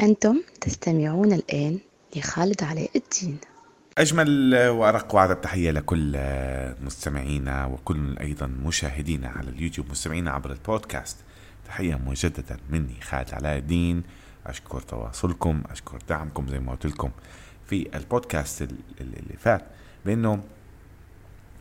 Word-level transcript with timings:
أنتم 0.00 0.42
تستمعون 0.60 1.32
الآن 1.32 1.78
لخالد 2.16 2.62
علاء 2.62 2.90
الدين. 2.96 3.38
أجمل 3.98 4.54
وأرق 4.68 5.14
وأعذب 5.14 5.40
تحية 5.40 5.70
لكل 5.70 6.18
مستمعينا 6.84 7.66
وكل 7.66 8.18
أيضا 8.18 8.46
مشاهدينا 8.46 9.28
على 9.28 9.50
اليوتيوب 9.50 9.90
مستمعينا 9.90 10.30
عبر 10.30 10.52
البودكاست. 10.52 11.16
تحية 11.66 11.94
مجددا 12.06 12.56
مني 12.70 13.00
خالد 13.00 13.34
علاء 13.34 13.58
الدين. 13.58 14.02
أشكر 14.46 14.80
تواصلكم 14.80 15.62
أشكر 15.70 15.98
دعمكم 16.08 16.48
زي 16.48 16.58
ما 16.58 16.72
قلت 16.72 16.86
لكم 16.86 17.10
في 17.66 17.96
البودكاست 17.96 18.62
اللي 19.00 19.36
فات 19.38 19.64
بأنه 20.06 20.42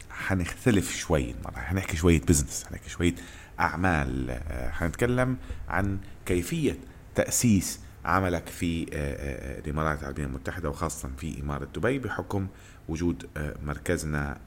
حنختلف 0.09 0.95
شوي 0.97 1.31
المرة 1.31 1.59
حنحكي 1.59 1.97
شوية 1.97 2.21
business 2.21 2.63
حنحكي 2.69 2.89
شوية 2.89 3.15
أعمال. 3.59 4.39
حنتكلم 4.71 5.37
عن 5.69 5.97
كيفية 6.25 6.77
تأسيس 7.15 7.79
عملك 8.07 8.47
في 8.47 8.83
آه، 8.83 8.85
آه، 8.93 9.59
الإمارات 9.59 9.99
العربية 9.99 10.25
المتحدة 10.25 10.69
وخاصة 10.69 11.09
في 11.17 11.41
إمارة 11.41 11.65
دبي 11.75 11.99
بحكم 11.99 12.47
وجود 12.89 13.29
آه، 13.37 13.55
مركزنا 13.63 14.37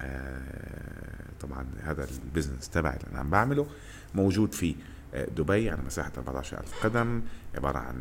طبعا 1.40 1.66
هذا 1.82 2.08
البزنس 2.24 2.68
تبعي 2.68 2.96
اللي 2.96 3.10
أنا 3.10 3.20
عم 3.20 3.30
بعمله 3.30 3.66
موجود 4.14 4.54
في 4.54 4.74
دبي 5.14 5.70
على 5.70 5.82
مساحة 5.86 6.12
14000 6.18 6.86
قدم 6.86 7.22
عبارة 7.54 7.78
عن 7.78 7.94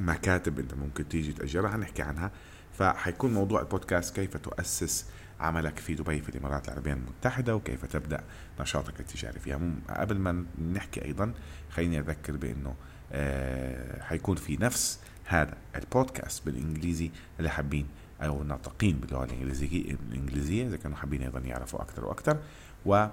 مكاتب 0.00 0.58
أنت 0.58 0.74
ممكن 0.74 1.08
تيجي 1.08 1.32
تأجرها 1.32 1.70
حنحكي 1.70 2.02
عنها. 2.02 2.30
فحيكون 2.78 3.34
موضوع 3.34 3.60
البودكاست 3.60 4.16
كيف 4.16 4.36
تؤسس 4.36 5.06
عملك 5.40 5.78
في 5.78 5.94
دبي 5.94 6.20
في 6.20 6.28
الإمارات 6.28 6.68
العربية 6.68 6.92
المتحدة 6.92 7.56
وكيف 7.56 7.84
تبدأ 7.84 8.20
نشاطك 8.60 9.00
التجاري 9.00 9.38
فيها. 9.38 9.60
قبل 9.88 10.18
ما 10.18 10.44
نحكي 10.72 11.04
أيضا 11.04 11.32
خليني 11.70 11.98
أذكر 11.98 12.36
بأنه 12.36 12.74
آه 13.12 14.02
حيكون 14.02 14.36
في 14.36 14.56
نفس 14.56 15.00
هذا 15.24 15.54
البودكاست 15.76 16.46
بالإنجليزي 16.46 17.10
اللي 17.38 17.50
حابين 17.50 17.86
أو 18.22 18.42
ناطقين 18.42 18.96
باللغة 18.96 19.24
الانجليزيه 19.24 19.96
الإنجليزية 20.10 20.66
إذا 20.66 20.76
كانوا 20.76 20.96
حابين 20.96 21.22
أيضا 21.22 21.40
يعرفوا 21.40 21.82
أكثر 21.82 22.04
وأكثر. 22.04 22.38
و 22.86 23.06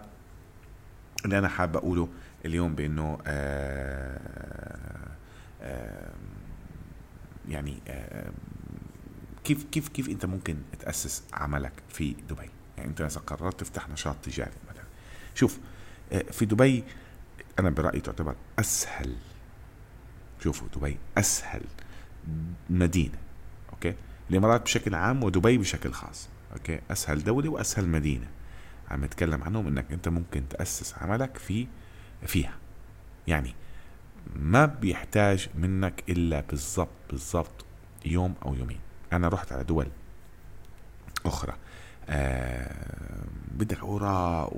اللي 1.25 1.37
أنا 1.37 1.47
حابب 1.47 1.77
أقوله 1.77 2.09
اليوم 2.45 2.75
بأنه 2.75 3.17
آه 3.27 4.19
آه 5.61 6.11
يعني 7.49 7.77
آه 7.87 8.31
كيف 9.43 9.63
كيف 9.71 9.87
كيف 9.87 10.09
انت 10.09 10.25
ممكن 10.25 10.57
تأسس 10.79 11.23
عملك 11.33 11.73
في 11.89 12.15
دبي؟ 12.29 12.49
يعني 12.77 12.89
انت 12.89 13.01
مثلا 13.01 13.23
قررت 13.23 13.59
تفتح 13.59 13.89
نشاط 13.89 14.15
تجاري 14.23 14.51
مثلا. 14.71 14.83
شوف 15.35 15.59
آه، 16.11 16.21
في 16.31 16.45
دبي 16.45 16.83
أنا 17.59 17.69
برأيي 17.69 18.01
تعتبر 18.01 18.35
أسهل 18.59 19.15
شوفوا 20.43 20.67
دبي 20.75 20.97
أسهل 21.17 21.61
مدينة 22.69 23.17
okay؟ 23.73 23.95
الإمارات 24.29 24.61
بشكل 24.61 24.95
عام 24.95 25.23
ودبي 25.23 25.57
بشكل 25.57 25.91
خاص 25.91 26.29
okay؟ 26.53 26.79
أسهل 26.91 27.23
دولة 27.23 27.49
وأسهل 27.49 27.87
مدينة. 27.89 28.27
عم 28.91 29.05
نتكلم 29.05 29.43
عنهم 29.43 29.67
إنك 29.67 29.91
أنت 29.91 30.07
ممكن 30.07 30.49
تأسس 30.49 30.93
عملك 30.97 31.37
في 31.37 31.67
فيها. 32.25 32.57
يعني 33.27 33.55
ما 34.35 34.65
بيحتاج 34.65 35.49
منك 35.55 36.03
إلا 36.09 36.41
بالضبط 36.41 36.89
بالضبط 37.09 37.65
يوم 38.05 38.33
أو 38.45 38.53
يومين. 38.55 38.79
أنا 39.15 39.27
رحت 39.27 39.51
على 39.51 39.63
دول 39.63 39.87
أخرى. 41.25 41.53
آه 42.09 43.25
بدك 43.51 43.79
اوراق 43.79 44.53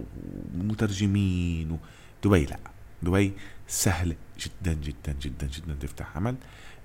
ومترجمين 0.56 1.80
دبي 2.24 2.46
لا. 2.46 2.60
دبي 3.04 3.34
سهل 3.68 4.16
جدا 4.40 4.74
جدا 4.74 5.12
جدا 5.22 5.48
جدا 5.48 5.74
تفتح 5.82 6.18
عمل. 6.18 6.36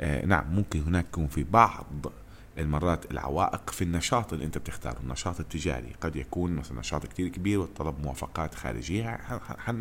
آه 0.00 0.26
نعم 0.26 0.54
ممكن 0.54 0.82
هناك 0.82 1.04
يكون 1.04 1.26
في 1.26 1.44
بعض 1.44 1.86
المرات 2.58 3.10
العوائق 3.10 3.70
في 3.70 3.84
النشاط 3.84 4.32
اللي 4.32 4.44
أنت 4.44 4.58
بتختاره 4.58 4.98
النشاط 5.00 5.40
التجاري. 5.40 5.92
قد 6.00 6.16
يكون 6.16 6.52
مثلا 6.52 6.78
نشاط 6.80 7.06
كتير 7.06 7.28
كبير 7.28 7.58
وطلب 7.58 8.00
موافقات 8.00 8.54
خارجية. 8.54 9.20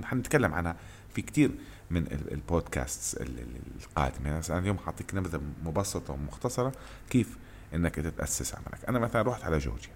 حنتكلم 0.04 0.54
عنها 0.54 0.76
في 1.14 1.22
كتير 1.22 1.52
من 1.92 2.08
البودكاست 2.12 3.22
القادمة. 3.22 4.30
يعني 4.30 4.44
أنا 4.50 4.60
اليوم 4.60 4.78
حاعطيك 4.78 5.16
نبذة 5.16 5.42
مبسطة 5.64 6.14
ومختصرة 6.14 6.72
كيف 7.10 7.38
إنك 7.74 7.96
تتأسس 7.96 8.56
عملك. 8.56 8.86
أنا 8.90 9.00
مثلا 9.00 9.22
رحت 9.22 9.44
على 9.44 9.58
جورجيا 9.58 9.92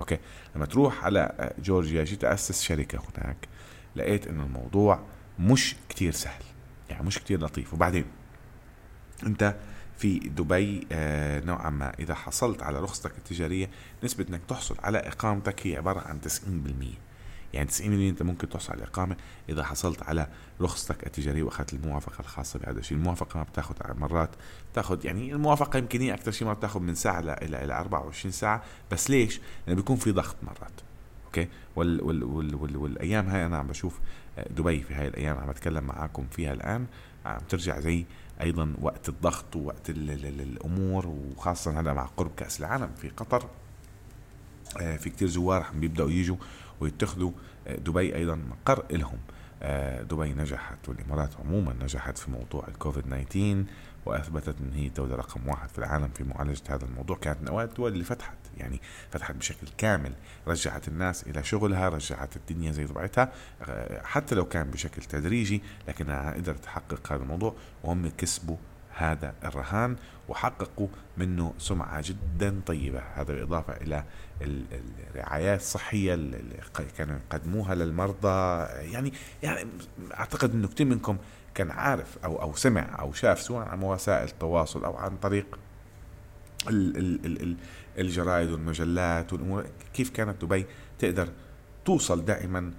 أوكي؟ 0.00 0.18
لما 0.56 0.66
تروح 0.66 1.04
على 1.04 1.52
جورجيا 1.58 2.04
جيت 2.04 2.24
أسس 2.24 2.62
شركة 2.62 2.98
هناك 2.98 3.48
لقيت 3.96 4.26
انه 4.26 4.42
الموضوع 4.42 5.00
مش 5.38 5.76
كتير 5.88 6.12
سهل 6.12 6.42
يعني 6.90 7.06
مش 7.06 7.18
كتير 7.18 7.40
لطيف. 7.40 7.74
وبعدين 7.74 8.04
أنت 9.26 9.56
في 9.98 10.18
دبي 10.18 10.86
آه 10.92 11.40
نوعا 11.40 11.70
ما 11.70 11.92
إذا 11.98 12.14
حصلت 12.14 12.62
على 12.62 12.80
رخصتك 12.80 13.12
التجارية 13.18 13.70
نسبة 14.04 14.26
إنك 14.28 14.40
تحصل 14.48 14.76
على 14.82 14.98
إقامتك 14.98 15.66
هي 15.66 15.76
عبارة 15.76 16.00
عن 16.00 16.20
90% 16.20 16.28
يعني 17.54 17.70
90% 17.70 17.82
أنت 17.82 18.22
ممكن 18.22 18.48
تحصل 18.48 18.72
على 18.72 18.82
الإقامة 18.82 19.16
إذا 19.48 19.64
حصلت 19.64 20.02
على 20.02 20.28
رخصتك 20.60 21.06
التجارية 21.06 21.42
وأخذت 21.42 21.74
الموافقة 21.74 22.20
الخاصة 22.20 22.58
بهذا 22.58 22.78
الشيء، 22.78 22.98
الموافقة 22.98 23.38
ما 23.38 23.44
بتاخذ 23.44 23.74
مرات 23.94 24.30
بتاخذ 24.72 25.06
يعني 25.06 25.32
الموافقة 25.32 25.78
يمكن 25.78 26.00
هي 26.00 26.14
أكثر 26.14 26.30
شيء 26.30 26.48
ما 26.48 26.54
بتاخذ 26.54 26.80
من 26.80 26.94
ساعة 26.94 27.20
إلى 27.20 27.64
إلى 27.64 27.74
24 27.74 28.32
ساعة، 28.32 28.62
بس 28.92 29.10
ليش؟ 29.10 29.40
لأنه 29.66 29.76
بيكون 29.76 29.96
في 29.96 30.12
ضغط 30.12 30.36
مرات. 30.42 30.80
أوكي؟ 31.26 31.48
وال 31.76 32.02
وال 32.02 32.24
وال 32.24 32.54
وال 32.54 32.76
والأيام 32.76 33.28
هاي 33.28 33.46
أنا 33.46 33.58
عم 33.58 33.66
بشوف 33.66 34.00
آه، 34.38 34.48
دبي 34.50 34.82
في 34.82 34.94
هاي 34.94 35.08
الأيام 35.08 35.36
عم 35.38 35.50
بتكلم 35.50 35.84
معاكم 35.84 36.26
فيها 36.30 36.52
الآن 36.52 36.86
عم 37.26 37.40
ترجع 37.48 37.80
زي 37.80 38.04
أيضا 38.40 38.74
وقت 38.80 39.08
الضغط 39.08 39.56
ووقت 39.56 39.90
ال 39.90 40.10
ال 40.10 40.40
الأمور 40.40 41.06
وخاصه 41.06 41.80
هذا 41.80 41.92
مع 41.92 42.06
قرب 42.16 42.30
كأس 42.36 42.60
العالم 42.60 42.90
في 42.96 43.08
قطر 43.08 43.48
آه، 44.80 44.96
في 44.96 45.10
كتير 45.10 45.28
زوار 45.28 45.62
عم 45.62 45.80
بيبدأوا 45.80 46.10
يجوا 46.10 46.36
ويتخذوا 46.80 47.32
آه، 47.66 47.76
دبي 47.76 48.16
أيضا 48.16 48.34
مقر 48.34 48.84
لهم. 48.90 49.18
آه، 49.62 50.02
دبي 50.02 50.32
نجحت 50.32 50.88
والإمارات 50.88 51.30
عموما 51.40 51.74
نجحت 51.82 52.18
في 52.18 52.30
موضوع 52.30 52.68
الكوفيد 52.68 53.04
19 53.04 53.64
وأثبتت 54.06 54.54
إن 54.60 54.72
هي 54.74 54.86
الدولة 54.86 55.16
رقم 55.16 55.48
واحد 55.48 55.68
في 55.68 55.78
العالم 55.78 56.08
في 56.08 56.24
معالجة 56.24 56.62
هذا 56.68 56.84
الموضوع. 56.84 57.16
كانت 57.16 57.42
من 57.42 57.48
اوائل 57.48 57.68
الدول 57.68 57.92
اللي 57.92 58.04
فتحت 58.04 58.38
يعني 58.56 58.80
فتحت 59.10 59.34
بشكل 59.34 59.66
كامل 59.78 60.12
رجعت 60.46 60.88
الناس 60.88 61.22
إلى 61.22 61.44
شغلها 61.44 61.88
رجعت 61.88 62.36
الدنيا 62.36 62.72
زي 62.72 62.86
طبيعتها 62.86 63.32
حتى 64.02 64.34
لو 64.34 64.44
كان 64.44 64.70
بشكل 64.70 65.02
تدريجي 65.02 65.62
لكنها 65.88 66.34
قدرت 66.34 66.64
تحقق 66.64 67.12
هذا 67.12 67.22
الموضوع 67.22 67.54
وهم 67.84 68.10
كسبوا 68.18 68.56
هذا 68.96 69.34
الرهان 69.44 69.96
وحققوا 70.28 70.88
منه 71.16 71.54
سمعة 71.58 72.02
جدا 72.04 72.60
طيبة. 72.66 73.02
هذا 73.14 73.34
بالإضافة 73.34 73.76
إلى 73.76 74.04
الرعايات 75.14 75.60
الصحية 75.60 76.14
اللي 76.14 76.60
كانوا 76.98 77.16
يقدموها 77.16 77.74
للمرضى. 77.74 78.66
يعني 78.92 79.12
يعني 79.42 79.68
أعتقد 80.14 80.52
أنه 80.52 80.68
كثير 80.68 80.86
منكم 80.86 81.16
كان 81.54 81.70
عارف 81.70 82.18
أو 82.24 82.42
أو 82.42 82.54
سمع 82.54 83.00
أو 83.00 83.12
شاف 83.12 83.40
سواء 83.40 83.68
عن 83.68 83.82
وسائل 83.82 84.28
التواصل 84.28 84.84
أو 84.84 84.96
عن 84.96 85.16
طريق 85.16 85.58
الجرائد 87.98 88.50
والمجلات 88.50 89.32
والأمور. 89.32 89.66
كيف 89.94 90.10
كانت 90.10 90.44
دبي 90.44 90.66
تقدر 90.98 91.28
توصل 91.84 92.24
دائما 92.24 92.72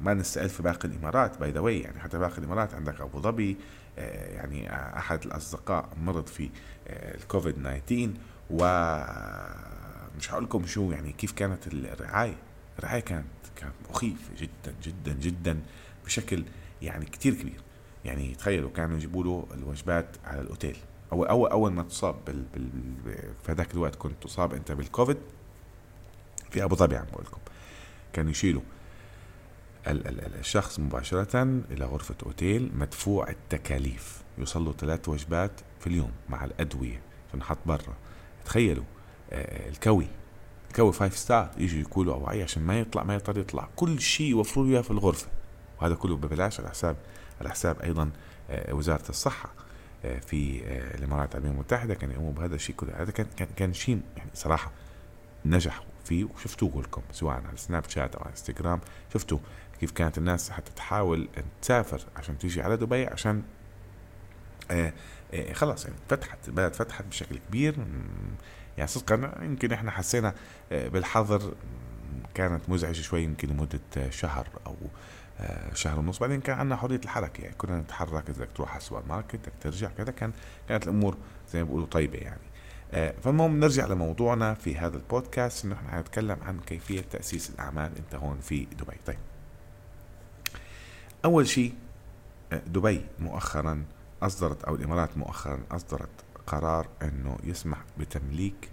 ما 0.00 0.14
نستقل 0.14 0.48
في 0.48 0.62
باقي 0.62 0.88
الإمارات 0.88 1.38
باي 1.38 1.50
ذا 1.50 1.70
يعني 1.70 2.00
حتى 2.00 2.18
باقي 2.18 2.38
الإمارات 2.38 2.74
عندك 2.74 3.00
أبو 3.00 3.20
ظبي 3.20 3.56
آه، 3.98 4.34
يعني 4.34 4.72
أحد 4.98 5.24
الأصدقاء 5.24 5.88
مرض 6.02 6.26
في 6.26 6.50
آه، 6.88 7.16
الكوفيد 7.16 7.54
19 7.54 8.10
ومش 8.50 10.32
هقول 10.32 10.44
لكم 10.44 10.66
شو 10.66 10.92
يعني 10.92 11.12
كيف 11.12 11.32
كانت 11.32 11.66
الرعاية. 11.66 12.36
الرعاية 12.78 13.00
كانت 13.00 13.26
كانت 13.56 13.74
مخيفة 13.90 14.34
جدا 14.38 14.74
جدا 14.82 15.12
جدا 15.12 15.60
بشكل 16.04 16.44
يعني 16.82 17.04
كتير 17.04 17.34
كبير. 17.34 17.60
يعني 18.04 18.34
تخيلوا 18.34 18.70
كانوا 18.70 18.96
يجيبوا 18.96 19.24
له 19.24 19.46
الوجبات 19.54 20.16
على 20.24 20.40
الأوتيل. 20.40 20.76
أو 21.12 21.24
اول 21.24 21.50
أول 21.50 21.72
ما 21.72 21.82
تصاب 21.82 22.16
بال, 22.26 22.42
بال 22.54 22.70
في 23.42 23.52
هذاك 23.52 23.74
الوقت 23.74 23.94
كنت 23.94 24.22
تصاب 24.22 24.54
أنت 24.54 24.72
بالكوفيد 24.72 25.16
في 26.50 26.64
أبو 26.64 26.74
ظبي 26.76 26.96
عم 26.96 27.06
بقول 27.12 27.24
لكم. 27.24 27.40
كانوا 28.12 28.30
يشيلوا 28.30 28.62
الشخص 29.86 30.80
مباشرة 30.80 31.42
إلى 31.70 31.84
غرفة 31.84 32.14
أوتيل 32.26 32.70
مدفوع 32.74 33.30
التكاليف. 33.30 34.22
يوصل 34.38 34.64
له 34.64 34.72
ثلاث 34.72 35.08
وجبات 35.08 35.50
في 35.80 35.86
اليوم 35.86 36.12
مع 36.28 36.44
الأدوية. 36.44 37.00
تنحط 37.32 37.58
برا. 37.66 37.96
تخيلوا 38.44 38.84
آه، 39.32 39.68
الكوي. 39.68 40.06
الكوي 40.68 40.92
five 40.92 41.16
star 41.16 41.50
يجوا 41.58 41.80
يقولوا 41.80 42.14
أوعي 42.14 42.42
عشان 42.42 42.62
ما 42.62 42.80
يطلع 42.80 43.02
ما 43.02 43.14
يقدر 43.14 43.40
يطلع. 43.40 43.68
كل 43.76 44.00
شيء 44.00 44.26
يوفروا 44.26 44.66
له 44.66 44.82
في 44.82 44.90
الغرفة. 44.90 45.28
وهذا 45.80 45.94
كله 45.94 46.16
ببلاش. 46.16 46.60
على 46.60 46.70
حساب 46.70 46.96
على 47.40 47.50
حساب 47.50 47.80
أيضا 47.80 48.10
آه، 48.50 48.74
وزارة 48.74 49.08
الصحة 49.08 49.50
آه، 50.04 50.18
في 50.18 50.62
الإمارات 50.98 51.30
العربية 51.34 51.50
المتحدة. 51.50 51.94
كانوا 51.94 52.14
يقوموا 52.14 52.32
بهذا 52.32 52.54
الشيء 52.54 52.76
كله. 52.76 53.02
هذا 53.02 53.10
كان 53.10 53.26
كان 53.36 53.48
كان 53.56 53.72
شيء 53.72 54.00
يعني 54.16 54.30
صراحة 54.34 54.72
نجحوا 55.44 55.84
فيه. 56.04 56.24
وشفتوه 56.24 56.70
كلكم 56.70 57.02
سواء 57.12 57.34
على 57.34 57.56
سناب 57.56 57.84
شات 57.88 58.14
أو 58.14 58.22
على 58.22 58.30
انستغرام 58.30 58.80
شفتوا 59.12 59.38
كيف 59.80 59.90
كانت 59.90 60.18
الناس 60.18 60.50
حتى 60.50 60.72
تحاول 60.76 61.28
تسافر 61.62 62.06
عشان 62.16 62.38
تيجي 62.38 62.62
على 62.62 62.76
دبي 62.76 63.06
عشان 63.06 63.42
آه 64.70 64.92
آه 65.34 65.52
خلاص 65.52 65.84
يعني 65.84 65.96
فتحت 66.08 66.50
بلد 66.50 66.74
فتحت 66.74 67.04
بشكل 67.04 67.38
كبير. 67.48 67.76
يعني 68.78 68.88
صدقا 68.88 69.44
يمكن 69.44 69.72
إحنا 69.72 69.90
حسينا 69.90 70.34
آه 70.72 70.88
بالحظر 70.88 71.54
كانت 72.34 72.68
مزعجة 72.68 73.00
شوي 73.00 73.22
يمكن 73.22 73.48
لمدة 73.48 74.10
شهر 74.10 74.48
أو 74.66 74.76
شهر 75.74 75.98
ونص. 75.98 76.18
بعدين 76.18 76.40
كان 76.40 76.58
عندنا 76.58 76.76
حرية 76.76 77.00
الحركة 77.04 77.42
يعني 77.42 77.54
كنا 77.54 77.80
نتحرك 77.80 78.30
إذا 78.30 78.44
تروح 78.44 78.70
على 78.70 78.78
السوبر 78.78 79.02
ماركت 79.08 79.36
بدك 79.36 79.52
ترجع 79.60 79.88
كذا 79.88 80.12
كان 80.12 80.32
كانت 80.68 80.84
الأمور 80.84 81.16
زي 81.52 81.58
ما 81.58 81.64
بيقولوا 81.64 81.86
طيبة 81.86 82.18
يعني. 82.18 82.40
فالمهم 83.22 83.60
نرجع 83.60 83.86
لموضوعنا 83.86 84.54
في 84.54 84.76
هذا 84.78 84.96
البودكاست 84.96 85.64
إنه 85.64 85.74
إحنا 85.74 85.90
حنتكلم 85.90 86.36
عن 86.42 86.60
كيفية 86.60 87.00
تأسيس 87.00 87.50
الأعمال. 87.50 87.92
أنت 87.98 88.14
هون 88.14 88.40
في 88.40 88.64
دبي. 88.64 88.96
طيب. 89.06 89.18
أول 91.24 91.48
شيء 91.48 91.74
دبي 92.66 93.04
مؤخرا 93.18 93.84
أصدرت 94.22 94.64
أو 94.64 94.74
الإمارات 94.74 95.18
مؤخرا 95.18 95.60
أصدرت 95.70 96.08
قرار 96.46 96.88
أنه 97.02 97.36
يسمح 97.44 97.78
بتمليك 97.98 98.68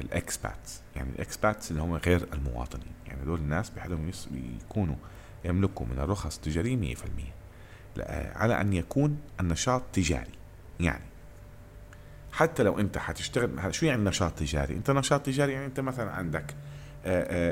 ال 0.00 0.10
expats. 0.10 0.80
يعني 0.96 1.10
ال 1.10 1.19
expats 1.19 1.70
اللي 1.70 1.82
هم 1.82 1.94
غير 1.94 2.26
المواطنين. 2.32 2.92
يعني 3.06 3.24
دول 3.24 3.38
الناس 3.38 3.70
بحقلهم 3.70 4.10
يكونوا 4.32 4.96
يملكوا 5.44 5.86
من 5.86 5.98
الرخص 5.98 6.36
التجارية 6.36 6.94
100% 6.94 6.98
على 8.36 8.60
أن 8.60 8.72
يكون 8.72 9.18
النشاط 9.40 9.82
تجاري. 9.92 10.32
يعني 10.80 11.04
حتى 12.32 12.62
لو 12.62 12.78
أنت 12.78 12.98
حتشتغل 12.98 13.74
شو 13.74 13.86
يعني 13.86 14.04
نشاط 14.04 14.32
تجاري؟ 14.38 14.74
أنت 14.74 14.90
نشاط 14.90 15.26
تجاري 15.26 15.52
يعني 15.52 15.66
أنت 15.66 15.80
مثلا 15.80 16.10
عندك 16.10 16.54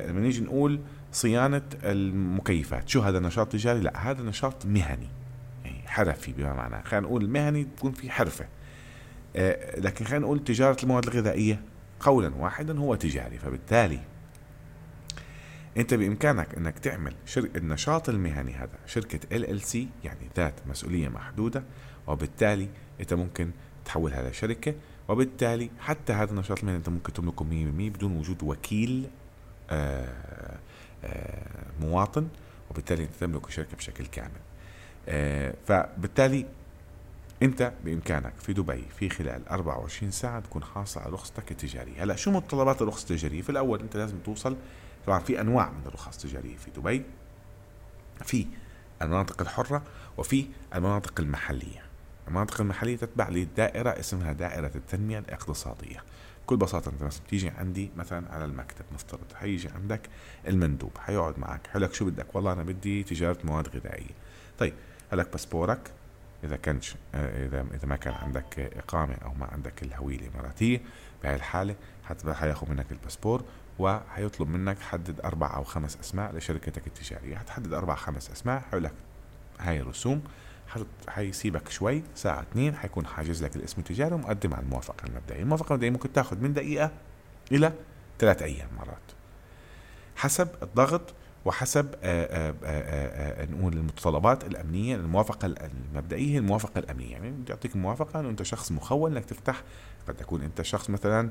لما 0.08 0.20
نيجي 0.20 0.40
نقول 0.40 0.80
صيانة 1.12 1.62
المكيفات. 1.84 2.88
شو 2.88 3.00
هذا 3.00 3.18
نشاط 3.18 3.52
تجاري؟ 3.52 3.80
لا 3.80 4.10
هذا 4.10 4.22
نشاط 4.22 4.66
مهني. 4.66 5.08
يعني 5.64 5.88
حرفي 5.88 6.32
بما 6.32 6.52
معناه 6.54 6.82
خلينا 6.82 7.06
نقول 7.06 7.28
مهني 7.30 7.64
تكون 7.76 7.92
في 7.92 8.10
حرفة. 8.10 8.48
لكن 9.78 10.04
خلينا 10.04 10.24
نقول 10.24 10.44
تجارة 10.44 10.76
المواد 10.82 11.06
الغذائية 11.06 11.60
قولا 12.00 12.34
واحدا 12.34 12.78
هو 12.78 12.94
تجاري. 12.94 13.38
فبالتالي 13.38 14.00
أنت 15.76 15.94
بإمكانك 15.94 16.54
أنك 16.54 16.78
تعمل 16.78 17.14
شر... 17.26 17.48
النشاط 17.56 18.08
المهني 18.08 18.52
هذا 18.52 18.78
شركة 18.86 19.36
ال 19.36 19.50
ال 19.50 19.62
سي 19.62 19.88
يعني 20.04 20.28
ذات 20.36 20.54
مسؤولية 20.66 21.08
محدودة 21.08 21.62
وبالتالي 22.06 22.68
أنت 23.00 23.14
ممكن 23.14 23.50
تحولها 23.84 24.30
لشركة 24.30 24.74
وبالتالي 25.08 25.70
حتى 25.80 26.12
هذا 26.12 26.30
النشاط 26.30 26.58
المهني 26.58 26.78
أنت 26.78 26.88
ممكن 26.88 27.12
تملكه 27.12 27.44
100% 27.44 27.48
بدون 27.96 28.16
وجود 28.16 28.42
وكيل 28.42 29.06
آآ 29.70 30.58
مواطن 31.80 32.28
وبالتالي 32.70 33.04
أنت 33.04 33.14
تملك 33.20 33.50
شركة 33.50 33.76
بشكل 33.76 34.06
كامل 34.06 34.40
فبالتالي 35.66 36.46
أنت 37.42 37.72
بإمكانك 37.84 38.32
في 38.38 38.52
دبي 38.52 38.84
في 38.98 39.08
خلال 39.08 39.48
24 39.48 40.10
ساعة 40.10 40.40
تكون 40.40 40.64
حاصل 40.64 41.00
على 41.00 41.12
رخصتك 41.12 41.50
التجارية، 41.50 42.02
هلا 42.02 42.16
شو 42.16 42.30
متطلبات 42.30 42.82
الرخصه 42.82 43.02
التجارية؟ 43.02 43.42
في 43.42 43.50
الأول 43.50 43.80
أنت 43.80 43.96
لازم 43.96 44.18
توصل 44.18 44.56
طبعا 45.06 45.18
في 45.18 45.40
أنواع 45.40 45.70
من 45.70 45.82
الرخص 45.86 46.24
التجارية 46.24 46.56
في 46.56 46.70
دبي 46.70 47.02
في 48.24 48.46
المناطق 49.02 49.40
الحرة 49.40 49.82
وفي 50.16 50.46
المناطق 50.74 51.20
المحلية. 51.20 51.82
المناطق 52.28 52.60
المحلية 52.60 52.96
تتبع 52.96 53.28
لدائرة 53.28 53.90
اسمها 53.90 54.32
دائرة 54.32 54.70
التنمية 54.74 55.18
الاقتصادية. 55.18 56.02
بكل 56.48 56.56
بساطة 56.56 56.88
أنت 56.88 57.02
مثلا 57.02 57.22
بتيجي 57.26 57.48
عندي 57.48 57.90
مثلا 57.96 58.32
على 58.32 58.44
المكتب 58.44 58.84
نفترض 58.92 59.32
حيجي 59.34 59.68
عندك 59.68 60.00
المندوب 60.48 60.98
حيقعد 60.98 61.38
معك 61.38 61.66
حيقول 61.66 61.82
لك 61.82 61.94
شو 61.94 62.04
بدك؟ 62.04 62.34
والله 62.34 62.52
أنا 62.52 62.62
بدي 62.62 63.02
تجارة 63.02 63.38
مواد 63.44 63.68
غذائية. 63.68 64.14
طيب 64.58 64.74
هلك 65.12 65.32
باسبورك 65.32 65.90
إذا 66.44 66.56
كانش 66.56 66.94
إذا 67.14 67.66
إذا 67.74 67.86
ما 67.86 67.96
كان 67.96 68.14
عندك 68.14 68.58
إقامة 68.58 69.14
أو 69.14 69.34
ما 69.34 69.46
عندك 69.46 69.82
الهوية 69.82 70.16
الإماراتية 70.16 70.80
بهاي 71.22 71.34
الحاله 71.34 71.74
حيأخذ 72.32 72.70
منك 72.70 72.92
الباسبور 72.92 73.44
وحيطلب 73.78 74.48
منك 74.48 74.78
حدد 74.80 75.20
أربع 75.20 75.56
أو 75.56 75.64
خمس 75.64 75.96
أسماء 75.96 76.36
لشركتك 76.36 76.86
التجارية 76.86 77.36
حتحدد 77.36 77.72
أربع 77.72 77.94
خمس 77.94 78.30
أسماء 78.30 78.60
حيقول 78.60 78.84
لك 78.84 78.92
هاي 79.58 79.80
الرسوم 79.80 80.22
حيسيبك 81.08 81.68
شوي 81.68 82.02
ساعة 82.14 82.40
اثنين 82.42 82.76
حيكون 82.76 83.06
حاجز 83.06 83.44
لك 83.44 83.56
الاسم 83.56 83.76
التجاري 83.78 84.14
ومقدم 84.14 84.54
على 84.54 84.62
الموافقة 84.62 85.06
المبدئية. 85.06 85.42
الموافقة 85.42 85.68
المبدئية 85.68 85.90
ممكن 85.90 86.12
تاخذ 86.12 86.38
من 86.40 86.54
دقيقة 86.54 86.90
إلى 87.52 87.72
ثلاث 88.18 88.42
أيام 88.42 88.68
مرات. 88.78 88.98
حسب 90.16 90.48
الضغط 90.62 91.14
وحسب 91.44 91.94
آآ 92.02 92.54
آآ 92.64 93.46
نقول 93.46 93.72
المتطلبات 93.72 94.44
الأمنية 94.44 94.96
الموافقة 94.96 95.46
المبدئية 95.46 96.34
هي 96.34 96.38
الموافقة 96.38 96.78
الأمنية. 96.78 97.12
يعني 97.12 97.30
بيعطيك 97.30 97.76
موافقة 97.76 98.20
إنه 98.20 98.28
أنت 98.28 98.42
شخص 98.42 98.72
مخول 98.72 99.12
إنك 99.16 99.24
تفتح 99.24 99.62
قد 100.08 100.14
تكون 100.14 100.42
أنت 100.42 100.62
شخص 100.62 100.90
مثلا 100.90 101.30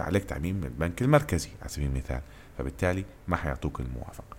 عليك 0.00 0.24
تعميم 0.24 0.56
من 0.56 0.64
البنك 0.64 1.02
المركزي 1.02 1.50
على 1.60 1.68
سبيل 1.68 1.88
المثال. 1.88 2.20
فبالتالي 2.58 3.04
ما 3.28 3.36
حيعطوك 3.36 3.80
الموافقة. 3.80 4.36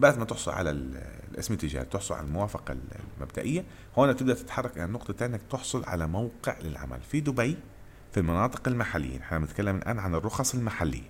فبعد 0.00 0.18
ما 0.18 0.24
تحصل 0.24 0.50
على 0.52 0.70
الاسم 0.70 1.54
التجاري 1.54 1.84
تحصل 1.86 2.14
على 2.14 2.26
الموافقة 2.26 2.76
المبدئية 3.18 3.64
هون 3.98 4.16
تبدأ 4.16 4.34
تتحرك 4.34 4.76
إلى 4.76 4.84
النقطة 4.84 5.10
الثانية 5.10 5.34
إنك 5.34 5.42
تحصل 5.50 5.84
على 5.84 6.06
موقع 6.06 6.58
للعمل. 6.58 7.00
في 7.00 7.20
دبي 7.20 7.56
في 8.12 8.20
المناطق 8.20 8.68
المحلية 8.68 9.18
نحن 9.18 9.38
بنتكلم 9.38 9.76
الآن 9.76 9.98
عن 9.98 10.14
الرخص 10.14 10.54
المحلية 10.54 11.08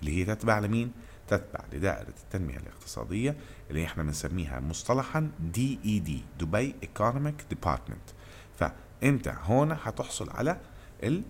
اللي 0.00 0.16
هي 0.20 0.24
تتبع 0.24 0.58
لمين؟ 0.58 0.92
تتبع 1.28 1.60
لدائرة 1.72 2.14
التنمية 2.24 2.56
الاقتصادية 2.56 3.36
اللي 3.70 3.84
إحنا 3.84 4.02
بنسميها 4.02 4.60
مصطلحا 4.60 5.30
DED 5.40 5.78
Dubai 5.84 6.74
Economic 6.82 7.44
Department 7.50 8.10
فأنت 8.58 9.28
هون 9.28 9.74
حتحصل 9.74 10.30
على 10.30 10.60
ال 11.02 11.22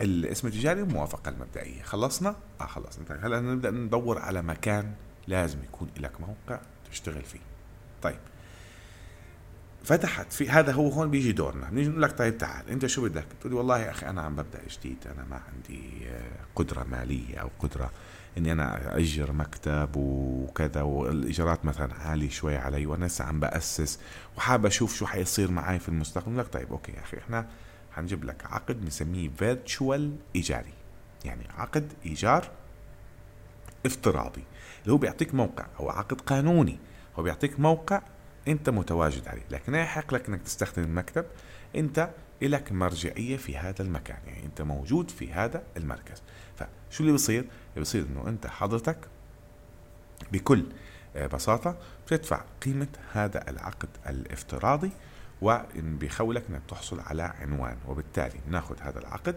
الاسم 0.00 0.48
التجاري 0.48 0.82
والموافقة 0.82 1.28
المبدئية. 1.28 1.82
خلصنا؟ 1.82 2.36
آه 2.60 2.66
خلصنا 2.66 3.26
هلا 3.26 3.40
نبدأ 3.40 3.70
ندور 3.70 4.18
على 4.18 4.42
مكان 4.42 4.92
لازم 5.28 5.58
يكون 5.64 5.88
لك 6.00 6.20
موقع 6.20 6.60
تشتغل 6.90 7.22
فيه. 7.22 7.40
طيب. 8.02 8.18
فتحت 9.84 10.32
في 10.32 10.50
هذا 10.50 10.72
هو 10.72 10.88
هون 10.88 11.10
بيجي 11.10 11.32
دورنا. 11.32 11.70
بنيجي 11.70 11.88
نقول 11.88 12.02
لك 12.02 12.18
طيب 12.18 12.38
تعال 12.38 12.70
أنت 12.70 12.86
شو 12.86 13.02
بدك؟ 13.08 13.26
تقول 13.40 13.52
والله 13.52 13.78
يا 13.78 13.90
أخي 13.90 14.06
أنا 14.06 14.22
عم 14.22 14.36
ببدأ 14.36 14.60
جديد 14.68 14.96
أنا 15.06 15.26
ما 15.30 15.40
عندي 15.52 16.06
قدرة 16.54 16.84
مالية 16.84 17.38
أو 17.38 17.50
قدرة 17.58 17.90
إني 18.38 18.52
أنا 18.52 18.96
اجر 18.96 19.32
مكتب 19.32 19.90
وكذا 19.96 20.82
والإيجارات 20.82 21.64
مثلا 21.64 21.94
عالية 21.94 22.30
شوي 22.30 22.56
علي 22.56 22.86
وأنا 22.86 23.04
لسه 23.04 23.24
عم 23.24 23.40
بأسس 23.40 23.98
وحابب 24.36 24.66
أشوف 24.66 24.96
شو 24.96 25.06
حيصير 25.06 25.50
معي 25.50 25.78
في 25.78 25.88
المستقبل. 25.88 26.38
لك 26.38 26.52
طيب 26.52 26.70
okay 26.70 26.92
يا 26.92 27.00
أخي 27.00 27.18
إحنا 27.18 27.46
حنجيب 27.92 28.24
لك 28.24 28.46
عقد 28.46 28.80
بنسميه 28.80 29.28
virtual 29.28 30.16
إيجاري. 30.36 30.72
يعني 31.24 31.42
عقد 31.58 31.92
إيجار 32.06 32.50
افتراضي. 33.86 34.44
اللي 34.88 34.94
هو 34.94 34.98
بيعطيك 34.98 35.34
موقع 35.34 35.66
أو 35.80 35.90
عقد 35.90 36.20
قانوني 36.20 36.78
هو 37.18 37.22
بيعطيك 37.22 37.60
موقع 37.60 38.02
أنت 38.48 38.70
متواجد 38.70 39.28
عليه. 39.28 39.42
لكن 39.50 39.74
يحق 39.74 40.14
لك 40.14 40.28
إنك 40.28 40.42
تستخدم 40.42 40.82
المكتب 40.82 41.24
أنت 41.76 42.10
لك 42.42 42.72
مرجعية 42.72 43.36
في 43.36 43.56
هذا 43.56 43.82
المكان. 43.82 44.18
يعني 44.26 44.44
أنت 44.44 44.62
موجود 44.62 45.10
في 45.10 45.32
هذا 45.32 45.62
المركز. 45.76 46.22
فشو 46.56 47.00
اللي 47.00 47.12
بصير 47.12 47.40
اللي 47.40 47.80
بصير 47.80 48.06
إنه 48.06 48.28
أنت 48.28 48.46
حضرتك 48.46 48.96
بكل 50.32 50.64
بساطة 51.32 51.76
بتدفع 52.06 52.44
قيمة 52.62 52.88
هذا 53.12 53.50
العقد 53.50 53.88
الافتراضي 54.06 54.90
وبيخولك 55.42 56.44
إنك 56.50 56.62
تحصل 56.68 57.00
على 57.00 57.22
عنوان. 57.22 57.76
وبالتالي 57.88 58.40
ناخذ 58.50 58.76
هذا 58.80 58.98
العقد 58.98 59.36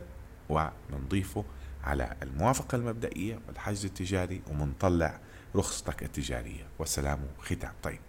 ونضيفه 0.50 1.46
على 1.84 2.16
الموافقة 2.24 2.76
المبدئية 2.76 3.40
والحجز 3.48 3.86
التجاري 3.86 4.42
ومنطلع 4.52 5.20
رخصتك 5.56 6.04
التجارية 6.04 6.68
والسلام 6.80 7.20
ختام. 7.40 7.72
طيب 7.84 8.00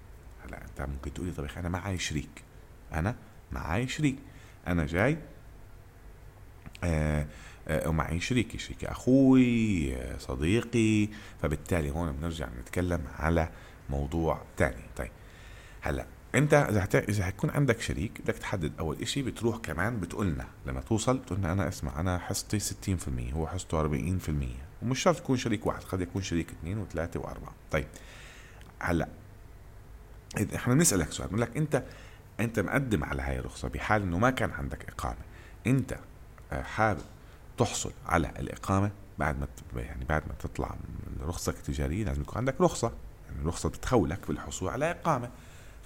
هلا 0.44 0.62
أنت 0.64 0.88
ممكن 0.90 1.14
تقولي 1.14 1.32
طيب 1.32 1.48
أنا 1.56 1.68
معي 1.68 1.98
شريك. 1.98 2.42
أنا 2.92 3.16
معي 3.52 3.88
شريك. 3.88 4.16
أنا 4.66 4.86
جاي 4.86 5.18
آه 6.84 7.26
آه 7.68 7.88
ومعي 7.88 8.20
شريكي 8.20 8.58
شريكي 8.58 8.86
أخوي 8.90 9.96
آه 9.96 10.18
صديقي. 10.18 11.08
فبالتالي 11.42 11.90
هون 11.90 12.12
بنرجع 12.12 12.48
نتكلم 12.60 13.04
على 13.18 13.48
موضوع 13.90 14.42
تاني. 14.56 14.82
طيب 14.96 15.10
هلا 15.80 16.06
أنت 16.34 16.54
إذا 16.54 16.84
هت... 16.84 16.94
إذا 16.94 17.24
حيكون 17.24 17.50
عندك 17.50 17.80
شريك 17.80 18.20
بدك 18.20 18.38
تحدد 18.38 18.72
أول 18.78 19.02
إشي 19.02 19.22
بتروح 19.22 19.56
كمان 19.56 20.00
بتقولنا. 20.00 20.46
لما 20.66 20.80
توصل 20.80 21.18
بتقولنا 21.18 21.52
أنا 21.52 21.68
اسمع 21.68 22.00
أنا 22.00 22.18
حصتي 22.18 22.60
60% 22.60 23.34
هو 23.34 23.46
حصته 23.46 23.88
40% 24.18 24.30
ومش 24.82 25.02
شرط 25.02 25.18
يكون 25.18 25.36
شريك 25.36 25.66
واحد 25.66 25.82
قد 25.82 26.00
يكون 26.00 26.22
شريك 26.22 26.50
اثنين 26.50 26.78
وثلاثة 26.78 27.20
وأربعة. 27.20 27.52
طيب 27.70 27.86
هلأ 28.80 29.08
إحنا 30.54 30.74
بنسألك 30.74 31.12
سؤال 31.12 31.28
بنقول 31.28 31.42
لك 31.42 31.56
أنت 31.56 31.82
أنت 32.40 32.60
مقدم 32.60 33.04
على 33.04 33.22
هاي 33.22 33.38
الرخصة 33.38 33.68
بحال 33.68 34.02
إنه 34.02 34.18
ما 34.18 34.30
كان 34.30 34.50
عندك 34.50 34.88
إقامة. 34.88 35.16
أنت 35.66 35.98
حابب 36.52 37.02
تحصل 37.58 37.92
على 38.06 38.30
الإقامة 38.38 38.90
بعد 39.18 39.36
ما 39.40 39.46
يعني 39.82 40.04
بعد 40.04 40.22
ما 40.28 40.34
تطلع 40.38 40.68
من 40.68 41.26
رخصتك 41.26 41.56
التجاريه 41.56 42.04
لازم 42.04 42.20
يكون 42.22 42.38
عندك 42.38 42.60
رخصة. 42.60 42.92
يعني 43.28 43.42
الرخصة 43.42 43.68
بتخولك 43.68 44.28
بالحصول 44.28 44.68
على 44.68 44.90
إقامة. 44.90 45.30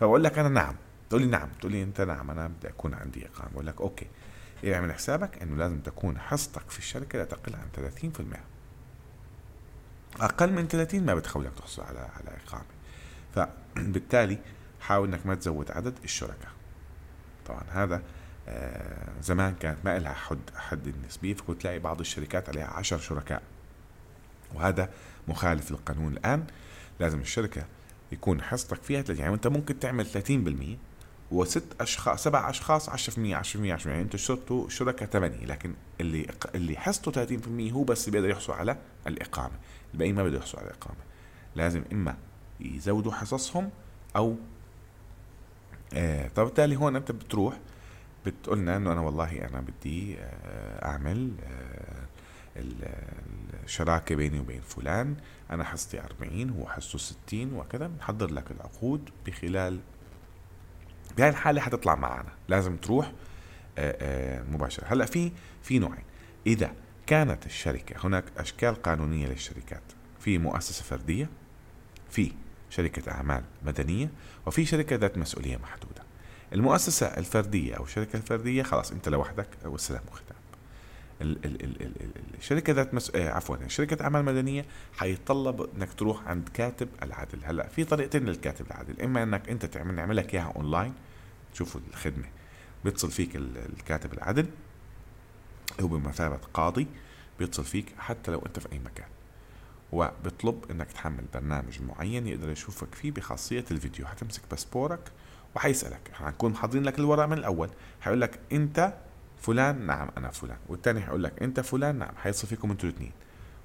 فبقول 0.01 0.25
لك 0.25 0.39
أنا 0.39 0.49
نعم. 0.49 0.75
تقول 1.11 1.23
لي 1.23 1.29
نعم. 1.29 1.49
تقول 1.61 1.73
لي 1.73 1.83
أنت 1.83 2.01
نعم 2.01 2.31
أنا 2.31 2.49
بدي 2.49 2.69
أكون 2.69 2.95
عندي 2.95 3.27
إقامة. 3.27 3.51
بقول 3.53 3.67
لك 3.67 3.81
أوكي. 3.81 4.07
اعمل 4.65 4.93
حسابك 4.93 5.43
إنه 5.43 5.57
لازم 5.57 5.79
تكون 5.79 6.19
حصتك 6.19 6.71
في 6.71 6.79
الشركة 6.79 7.19
لا 7.19 7.25
تقل 7.25 7.55
عن 7.55 7.91
30% 8.03 8.56
أقل 10.21 10.53
من 10.53 10.69
30 10.69 11.03
ما 11.03 11.15
بتخولك 11.15 11.53
تحصل 11.59 11.83
على 11.83 11.99
على 11.99 12.37
إقامة. 12.47 12.65
فبالتالي 13.35 14.39
حاول 14.81 15.09
إنك 15.09 15.27
ما 15.27 15.35
تزود 15.35 15.71
عدد 15.71 15.95
الشركاء. 16.05 16.51
طبعا 17.47 17.63
هذا 17.71 18.03
آه، 18.49 19.09
زمان 19.23 19.55
كانت 19.55 19.79
ما 19.85 19.99
لها 19.99 20.13
حد 20.13 20.51
حد 20.57 20.87
النسبي 20.87 21.35
فكنت 21.35 21.61
تلاقي 21.61 21.79
بعض 21.79 22.01
الشركات 22.01 22.49
عليها 22.49 22.67
عشر 22.67 22.99
شركاء. 22.99 23.43
وهذا 24.55 24.91
مخالف 25.29 25.71
للقانون 25.71 26.13
الآن. 26.13 26.45
لازم 27.01 27.21
الشركة 27.21 27.67
يكون 28.13 28.43
حصتك 28.43 28.83
فيها 28.83 29.05
يعني 29.09 29.35
أنت 29.35 29.47
ممكن 29.47 29.79
تعمل 29.79 30.07
30% 30.07 30.79
وست 31.31 31.65
أشخاص 31.81 32.25
سبع 32.25 32.51
أشخاص 32.51 32.91
10% 32.91 32.93
10% 33.37 33.75
10% 33.75 33.87
يعني 33.87 34.03
أنتوا 34.03 34.19
صرتوا 34.19 34.69
شركاء 34.69 35.09
ثمانية 35.09 35.47
لكن 35.47 35.75
اللي 36.01 36.27
اللي 36.55 36.77
حصته 36.77 37.27
30% 37.27 37.73
هو 37.73 37.85
بس 37.85 38.09
بيقدر 38.09 38.31
يحصل 38.31 38.53
على 38.53 38.77
الإقامة. 39.07 39.55
الباقيين 39.97 40.15
ما 40.15 40.23
بيقدروا 40.23 40.43
يحصلوا 40.43 40.63
على 40.63 40.71
الإقامة. 40.71 41.01
لازم 41.55 41.85
إما 41.93 42.17
يزودوا 42.61 43.13
حصصهم 43.13 43.71
أو 44.17 44.37
آه 45.95 46.29
طب 46.29 46.45
بالتالي 46.45 46.77
هون 46.77 46.97
أنت 46.97 47.13
بتروح 47.13 47.59
بتقولنا 48.27 48.77
إنه 48.77 48.93
أنا 48.93 49.01
والله 49.01 49.49
أنا 49.49 49.61
بدي 49.61 50.19
آه 50.19 50.85
أعمل 50.87 51.33
آه 51.45 52.07
الشراكة 53.65 54.15
بيني 54.15 54.41
وبين 54.41 54.61
فلان. 54.61 55.17
أنا 55.51 55.65
حصتي 55.65 56.01
40 56.01 56.51
هو 56.51 56.69
حصته 56.69 56.99
60 56.99 57.53
وكذا 57.55 57.87
بنحضر 57.87 58.31
لك 58.31 58.51
العقود 58.51 59.11
بخلال 59.27 59.81
بهاي 61.17 61.29
الحالة 61.29 61.61
حتطلع 61.61 61.95
معنا. 61.95 62.33
لازم 62.49 62.77
تروح 62.77 63.13
آه، 63.79 63.97
آه، 64.01 64.43
مباشرة. 64.43 64.85
هلأ 64.87 65.05
في 65.05 65.33
في 65.63 65.79
نوعين. 65.79 66.05
إذا 66.47 66.73
كانت 67.07 67.47
الشركة. 67.47 68.07
هناك 68.07 68.25
أشكال 68.37 68.83
قانونية 68.83 69.27
للشركات. 69.27 69.83
في 70.21 70.39
مؤسسة 70.39 70.83
فردية 70.83 71.29
في 72.11 72.33
شركة 72.71 73.13
أعمال 73.13 73.45
مدنية 73.63 74.11
وفي 74.47 74.67
شركة 74.67 74.97
ذات 74.97 75.19
مسؤولية 75.19 75.57
محدودة. 75.57 76.03
المؤسسة 76.53 77.07
الفردية 77.07 77.75
أو 77.75 77.85
الشركة 77.85 78.17
الفردية 78.17 78.63
خلاص 78.63 78.93
أنت 78.93 79.09
لوحدك 79.09 79.49
والسلام 79.65 80.03
وختام. 80.13 80.37
الشركة 82.39 82.73
ذات 82.73 82.95
مس... 82.95 83.11
آه 83.15 83.31
عفوا 83.31 83.57
شركة 83.69 84.05
أعمال 84.05 84.25
مدنية 84.25 84.65
حيتطلب 84.97 85.69
إنك 85.77 85.93
تروح 85.93 86.29
عند 86.29 86.49
كاتب 86.55 86.89
العدل 87.03 87.39
هلأ 87.45 87.69
في 87.69 87.85
طريقتين 87.85 88.25
للكاتب 88.25 88.67
العدل 88.67 89.03
إما 89.03 89.23
إنك 89.23 89.49
أنت 89.49 89.65
تعمل 89.67 89.95
نعمل 89.95 90.17
لك 90.17 90.35
إياها 90.35 90.53
اونلاين 90.57 90.95
تشوفوا 91.55 91.81
الخدمة 91.91 92.25
بيتصل 92.85 93.11
فيك 93.11 93.37
الكاتب 93.37 94.13
العدل 94.13 94.47
هو 95.81 95.87
بمثابة 95.87 96.39
قاضي 96.55 96.87
بيتصل 97.39 97.65
فيك 97.65 97.95
حتى 97.99 98.31
لو 98.31 98.43
أنت 98.47 98.59
في 98.59 98.73
أي 98.73 98.79
مكان. 98.79 99.07
وبيطلب 99.93 100.65
إنك 100.71 100.93
تحمل 100.93 101.25
برنامج 101.35 101.83
معين 101.83 102.27
يقدر 102.27 102.51
يشوفك 102.51 102.95
فيه 102.95 103.11
بخاصية 103.11 103.65
الفيديو. 103.71 104.07
حتمسك 104.07 104.43
باسبورك 104.51 105.13
وحيسألك. 105.57 106.11
حنكون 106.13 106.57
حاضرين 106.57 106.83
لك 106.83 106.99
الورق 106.99 107.25
من 107.27 107.39
الأول. 107.39 107.71
حيقول 108.01 108.21
لك 108.21 108.41
أنت 108.53 108.95
فلان 109.41 109.87
نعم 109.87 110.11
أنا 110.17 110.31
فلان. 110.31 110.59
والتاني 110.69 111.01
حيقول 111.01 111.25
لك 111.25 111.43
أنت 111.43 111.61
فلان 111.61 111.99
نعم. 111.99 112.17
خلص 112.17 112.49
فيكم 112.49 112.71
أنتوا 112.71 112.89
الاثنين 112.89 113.13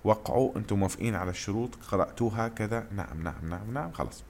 وقعوا 0.03 0.57
أنتم 0.57 0.79
موافقين 0.79 1.15
على 1.15 1.29
الشروط 1.29 1.75
قرأتوها 1.75 2.47
كذا 2.47 2.87
نعم 2.95 3.23
نعم 3.23 3.49
نعم 3.49 3.73
نعم. 3.73 3.91
خلص 3.91 4.23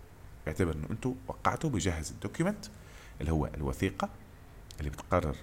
بيعتبر 0.46 0.76
إنه 0.76 0.88
أنتم 0.92 1.16
وقعتوا 1.28 1.70
بجهز 1.70 2.12
ال 2.12 2.18
document 2.18 2.66
اللي 3.22 3.32
هو 3.32 3.46
الوثيقة 3.46 4.10
اللي 4.80 4.90
بتقرر 4.90 5.36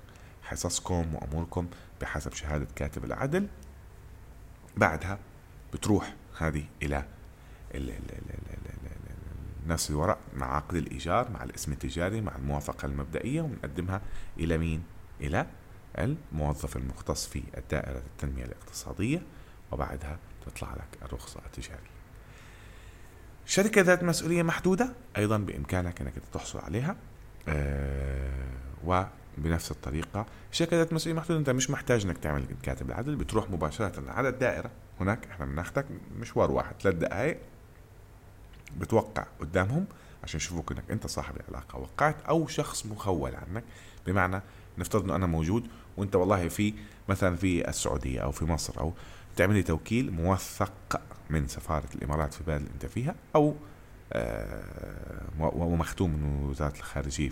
حصصكم 0.49 1.15
وأموركم 1.15 1.69
بحسب 2.01 2.33
شهادة 2.33 2.67
كاتب 2.77 3.05
العدل 3.05 3.47
بعدها 4.77 5.19
بتروح 5.75 6.15
هذه 6.39 6.65
إلى 6.83 7.05
الناس 9.65 9.91
الورق 9.91 10.19
مع 10.37 10.57
عقد 10.57 10.75
الإيجار 10.75 11.31
مع 11.31 11.45
الاسم 11.45 11.73
التجاري 11.73 12.21
مع 12.21 12.37
الموافقة 12.37 12.87
المبدئية 12.87 13.43
ونقدمها 13.43 14.01
إلى 14.39 14.59
مين؟ 14.59 14.83
إلى 15.21 15.47
الموظف 15.99 16.77
المختص 16.77 17.27
في 17.27 17.43
الدائرة 17.57 17.99
التنمية 17.99 18.45
الاقتصادية 18.45 19.23
وبعدها 19.73 20.19
تطلع 20.47 20.75
لك 20.75 21.03
الرخصة 21.03 21.41
التجارية 21.47 21.99
شركة 23.47 23.81
ذات 23.81 24.03
مسؤولية 24.05 24.43
محدودة 24.43 24.93
أيضا 25.17 25.39
بإمكانك 25.39 26.01
أنك 26.01 26.13
تحصل 26.33 26.59
عليها 26.59 26.97
آه 27.49 28.49
وبنفس 29.39 29.71
الطريقة. 29.71 30.27
شركة 30.53 30.77
ذات 30.77 30.93
مسؤولية 30.93 31.21
محدودة. 31.21 31.41
أنت 31.41 31.51
مش 31.51 31.71
محتاج 31.71 32.05
أنك 32.05 32.19
تعمل 32.19 32.45
كاتب 32.63 32.89
العدل 32.89 33.17
بتروح 33.17 33.51
مباشرة 33.51 34.11
على 34.11 34.29
الدائرة. 34.29 34.71
هناك 35.01 35.27
إحنا 35.27 35.47
بناخدك 35.47 35.87
مشوار 36.21 36.51
واحد. 36.51 36.75
ثلاث 36.83 36.95
دقائق 36.95 37.39
بتوقع 38.77 39.25
قدامهم 39.41 39.87
عشان 40.25 40.39
يشوفوك 40.39 40.73
إنك 40.73 40.91
أنت 40.91 41.07
صاحب 41.07 41.35
العلاقة. 41.37 41.79
وقعت 41.79 42.17
أو 42.29 42.47
شخص 42.47 42.87
مخول 42.87 43.35
عنك. 43.35 43.65
بمعنى 44.07 44.41
نفترض 44.79 45.05
إنه 45.05 45.17
أنا 45.17 45.27
موجود 45.27 45.69
وأنت 45.97 46.17
والله 46.17 46.49
في 46.49 46.75
مثلا 47.09 47.37
في 47.37 47.69
السعودية 47.69 48.21
أو 48.21 48.33
في 48.33 48.45
مصر 48.45 48.81
أو 48.81 48.93
تعمل 49.37 49.55
لي 49.55 49.63
توكيل 49.63 50.11
موثق 50.11 51.01
من 51.31 51.49
سفارة 51.49 51.89
الإمارات 51.95 52.35
في 52.35 52.41
البلد 52.41 52.57
اللي 52.57 52.71
أنت 52.75 52.87
فيها 52.87 53.15
أو 53.35 53.55
آه، 54.13 55.23
ومختوم 55.41 56.11
من 56.11 56.45
وزارة 56.45 56.77
الخارجية 56.77 57.31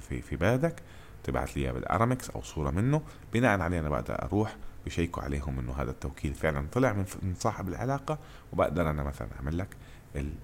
في 0.00 0.22
في 0.22 0.36
بلدك. 0.36 0.74
تبعت 1.24 1.56
لي 1.56 1.72
بالارامكس 1.72 2.30
أو 2.30 2.42
صورة 2.42 2.70
منه. 2.70 3.02
بناء 3.32 3.60
عليه 3.60 3.80
أنا 3.80 3.88
بقدر 3.88 4.22
أروح 4.22 4.56
بشيكوا 4.86 5.22
عليهم 5.22 5.58
إنه 5.58 5.72
هذا 5.72 5.90
التوكيل 5.90 6.34
فعلا 6.34 6.66
طلع 6.72 6.92
من 6.92 7.34
صاحب 7.38 7.68
العلاقة 7.68 8.18
وبقدر 8.52 8.90
أنا 8.90 9.02
مثلا 9.02 9.28
أعمل 9.36 9.58
لك 9.58 9.76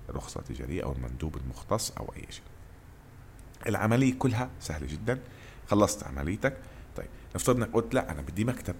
الرخصة 0.09 0.41
التجارية 0.41 0.83
أو 0.83 0.93
المندوب 0.93 1.37
المختص 1.37 1.91
أو 1.91 2.13
أي 2.17 2.27
شيء. 2.31 2.45
العملية 3.67 4.15
كلها 4.19 4.51
سهلة 4.61 4.87
جدا. 4.87 5.21
خلصت 5.71 6.05
عمليتك. 6.05 6.57
طيب 6.97 7.07
نفترض 7.35 7.57
إنك 7.57 7.73
قلت 7.73 7.95
لا 7.95 8.13
أنا 8.13 8.21
بدي 8.21 8.45
مكتب. 8.45 8.75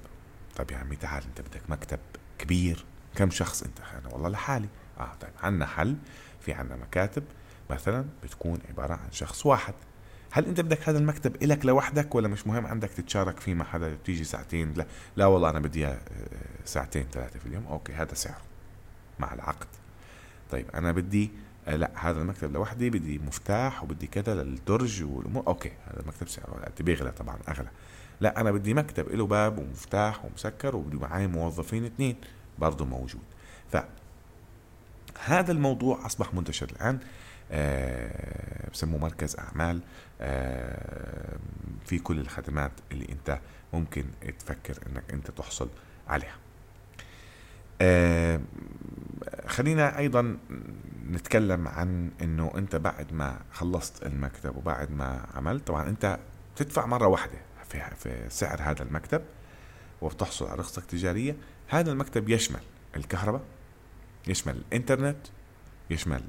طيب 0.57 0.71
يا 0.71 0.77
عمي 0.77 0.97
تعال 0.97 1.25
أنت 1.25 1.41
بدك 1.41 1.63
مكتب 1.69 1.99
كبير. 2.39 2.85
كم 3.15 3.31
شخص 3.31 3.63
أنت؟ 3.63 3.81
أنا 3.81 4.15
والله 4.15 4.29
لحالي. 4.29 4.69
آه 5.01 5.15
طيب 5.21 5.33
عندنا 5.43 5.67
حل. 5.67 5.97
في 6.41 6.53
عندنا 6.53 6.77
مكاتب 6.77 7.25
مثلا 7.71 8.05
بتكون 8.23 8.59
عبارة 8.69 8.95
عن 8.95 9.13
شخص 9.13 9.47
واحد. 9.47 9.75
هل 10.31 10.47
انت 10.47 10.61
بدك 10.61 10.89
هذا 10.89 10.99
المكتب 10.99 11.43
إلك 11.43 11.67
لوحدك 11.67 12.15
ولا 12.15 12.29
مش 12.29 12.47
مهم 12.47 12.67
عندك 12.67 12.91
تتشارك 12.91 13.41
فيه 13.41 13.55
مع 13.55 13.65
حدا؟ 13.65 13.99
تيجي 14.05 14.25
ساعتين 14.25 14.75
لا. 14.75 14.87
لا 15.17 15.27
والله 15.27 15.51
أنا 15.51 15.59
بدي 15.59 15.87
آه، 15.87 15.99
ساعتين 16.65 17.07
ثلاثة 17.13 17.39
في 17.39 17.47
اليوم. 17.47 17.67
okay 17.67 17.93
هذا 17.93 18.15
سعره 18.15 18.43
مع 19.19 19.35
العقد. 19.35 19.67
طيب 20.51 20.67
أنا 20.75 20.93
بدي 20.93 21.31
آه، 21.69 21.77
لا 21.77 21.91
هذا 21.95 22.21
المكتب 22.21 22.53
لوحدي 22.53 22.91
بدي 22.91 23.19
مفتاح 23.19 23.83
وبدي 23.83 24.07
كذا 24.07 24.35
للدرج 24.35 25.03
والأمور. 25.03 25.47
okay 25.47 25.73
هذا 25.87 26.01
المكتب 26.01 26.29
سعره 26.29 26.73
بيغلى 26.81 27.11
طبعا 27.11 27.39
أغلى. 27.49 27.69
لا 28.21 28.41
أنا 28.41 28.53
بدي 28.53 28.75
مكتب 28.75 29.09
له 29.09 29.27
باب 29.27 29.59
ومفتاح 29.59 30.25
ومسكر 30.25 30.77
وبدي 30.77 30.97
معي 30.97 31.27
موظفين 31.27 31.85
اثنين 31.85 32.17
برضه 32.59 32.85
موجود. 32.85 33.23
ف 33.73 33.77
هذا 35.25 35.53
الموضوع 35.53 36.07
أصبح 36.07 36.35
منتشر 36.35 36.71
الآن. 36.71 36.99
بسموه 38.73 39.01
مركز 39.01 39.37
أعمال. 39.37 39.81
آه 40.21 41.37
في 41.87 41.99
كل 41.99 42.19
الخدمات 42.19 42.73
اللي 42.93 43.07
أنت 43.13 43.39
ممكن 43.73 44.05
تفكر 44.39 44.79
إنك 44.87 45.05
أنت 45.13 45.31
تحصل 45.31 45.69
عليها. 46.09 46.37
آه 47.81 48.41
خلينا 49.47 49.99
أيضا 49.99 50.37
نتكلم 51.11 51.69
عن 51.69 52.11
إنه 52.23 52.53
أنت 52.57 52.77
بعد 52.77 53.13
ما 53.13 53.39
خلصت 53.53 54.07
المكتب 54.07 54.57
وبعد 54.57 54.91
ما 54.91 55.27
عملت 55.35 55.67
طبعا 55.67 55.89
أنت 55.89 56.19
تدفع 56.57 56.87
مرة 56.87 57.07
واحدة 57.07 57.39
في 57.69 57.83
في 57.97 58.25
سعر 58.29 58.59
هذا 58.63 58.83
المكتب 58.83 59.23
وبتحصل 60.01 60.47
على 60.47 60.59
رخصتك 60.59 60.83
التجاريه 60.83 61.37
هذا 61.69 61.93
المكتب 61.93 62.29
يشمل 62.29 62.61
الكهرباء 62.97 63.43
يشمل 64.27 64.57
الإنترنت 64.57 65.17
يشمل 65.91 66.23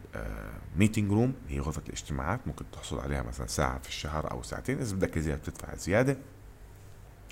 meeting 0.77 1.11
room 1.11 1.33
هي 1.49 1.59
غرفة 1.59 1.81
الاجتماعات 1.87 2.39
ممكن 2.47 2.65
تحصل 2.71 2.99
عليها 2.99 3.21
مثلا 3.21 3.47
ساعة 3.47 3.79
في 3.79 3.89
الشهر 3.89 4.31
أو 4.31 4.43
ساعتين 4.43 4.79
إذا 4.79 4.95
بدك 4.95 5.19
زيادة 5.19 5.41
بتدفع 5.41 5.75
زيادة. 5.75 6.17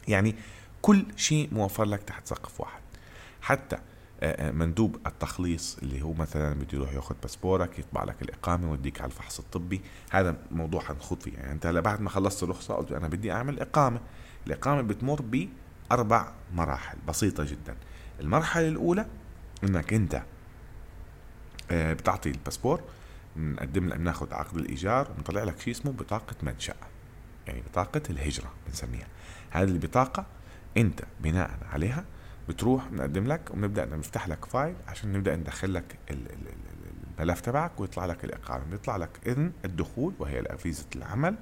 يعني 0.07 0.35
كل 0.81 1.05
شيء 1.15 1.49
موفر 1.51 1.85
لك 1.85 2.03
تحت 2.03 2.27
سقف 2.27 2.61
واحد. 2.61 2.81
حتى 3.41 3.77
آه، 4.21 4.47
آه، 4.47 4.51
مندوب 4.51 4.97
التخليص 5.07 5.77
اللي 5.77 6.01
هو 6.01 6.13
مثلا 6.13 6.53
بده 6.53 6.67
يروح 6.73 6.93
ياخذ 6.93 7.15
باسبورك 7.21 7.79
يطبع 7.79 8.03
لك 8.03 8.21
الإقامة 8.21 8.67
ويوديك 8.67 9.01
على 9.01 9.11
الفحص 9.11 9.39
الطبي 9.39 9.81
هذا 10.11 10.35
موضوع 10.51 10.81
حنخوض 10.81 11.21
فيه. 11.21 11.33
يعني 11.33 11.51
أنت 11.51 11.65
هلا 11.65 11.79
بعد 11.79 12.01
ما 12.01 12.09
خلصت 12.09 12.43
الرخصة 12.43 12.73
قلت 12.73 12.91
أنا 12.91 13.07
بدي 13.07 13.31
أعمل 13.31 13.59
إقامة. 13.59 13.99
الإقامة 14.47 14.81
بتمر 14.81 15.21
بأربع 15.21 16.31
مراحل 16.53 16.97
بسيطة 17.07 17.43
جدا. 17.43 17.75
المرحلة 18.19 18.67
الأولى 18.67 19.05
إنك 19.63 19.93
أنت 19.93 20.15
آه، 20.15 20.23
بتعطي 21.71 22.29
الباسبور 22.29 22.81
بنقدم 23.35 23.89
لك 23.89 23.97
بناخذ 23.97 24.33
عقد 24.33 24.57
الإيجار 24.57 25.11
بنطلع 25.11 25.43
لك 25.43 25.59
شيء 25.59 25.73
اسمه 25.73 25.91
بطاقة 25.91 26.35
منشأة. 26.43 26.75
يعني 27.47 27.61
بطاقة 27.61 28.01
الهجرة 28.09 28.53
بنسميها. 28.67 29.07
هذه 29.51 29.69
البطاقه 29.69 30.25
أنت 30.77 31.03
بناء 31.19 31.51
عليها 31.71 32.05
بتروح 32.49 32.87
بنقدم 32.87 33.27
لك 33.27 33.51
وبنبدا 33.51 33.85
نفتح 33.85 34.27
لك 34.27 34.45
file 34.45 34.75
عشان 34.87 35.13
نبدأ 35.13 35.35
ندخل 35.35 35.73
لك 35.73 35.97
الملف 37.19 37.41
تبعك 37.41 37.79
ويطلع 37.79 38.05
لك 38.05 38.25
الاقامه 38.25 38.63
بيطلع 38.65 38.97
لك 38.97 39.09
إذن 39.25 39.51
الدخول 39.65 40.13
وهي 40.19 40.57
فيزا 40.57 40.85
العمل. 40.95 41.35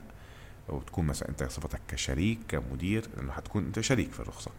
وتكون 0.69 1.05
مثلا 1.05 1.29
أنت 1.29 1.43
صفتك 1.43 1.81
كشريك 1.87 2.39
كمدير 2.47 3.09
لأنه 3.17 3.31
حتكون 3.31 3.65
أنت 3.65 3.79
شريك 3.79 4.11
في 4.11 4.19
الرخصة. 4.19 4.51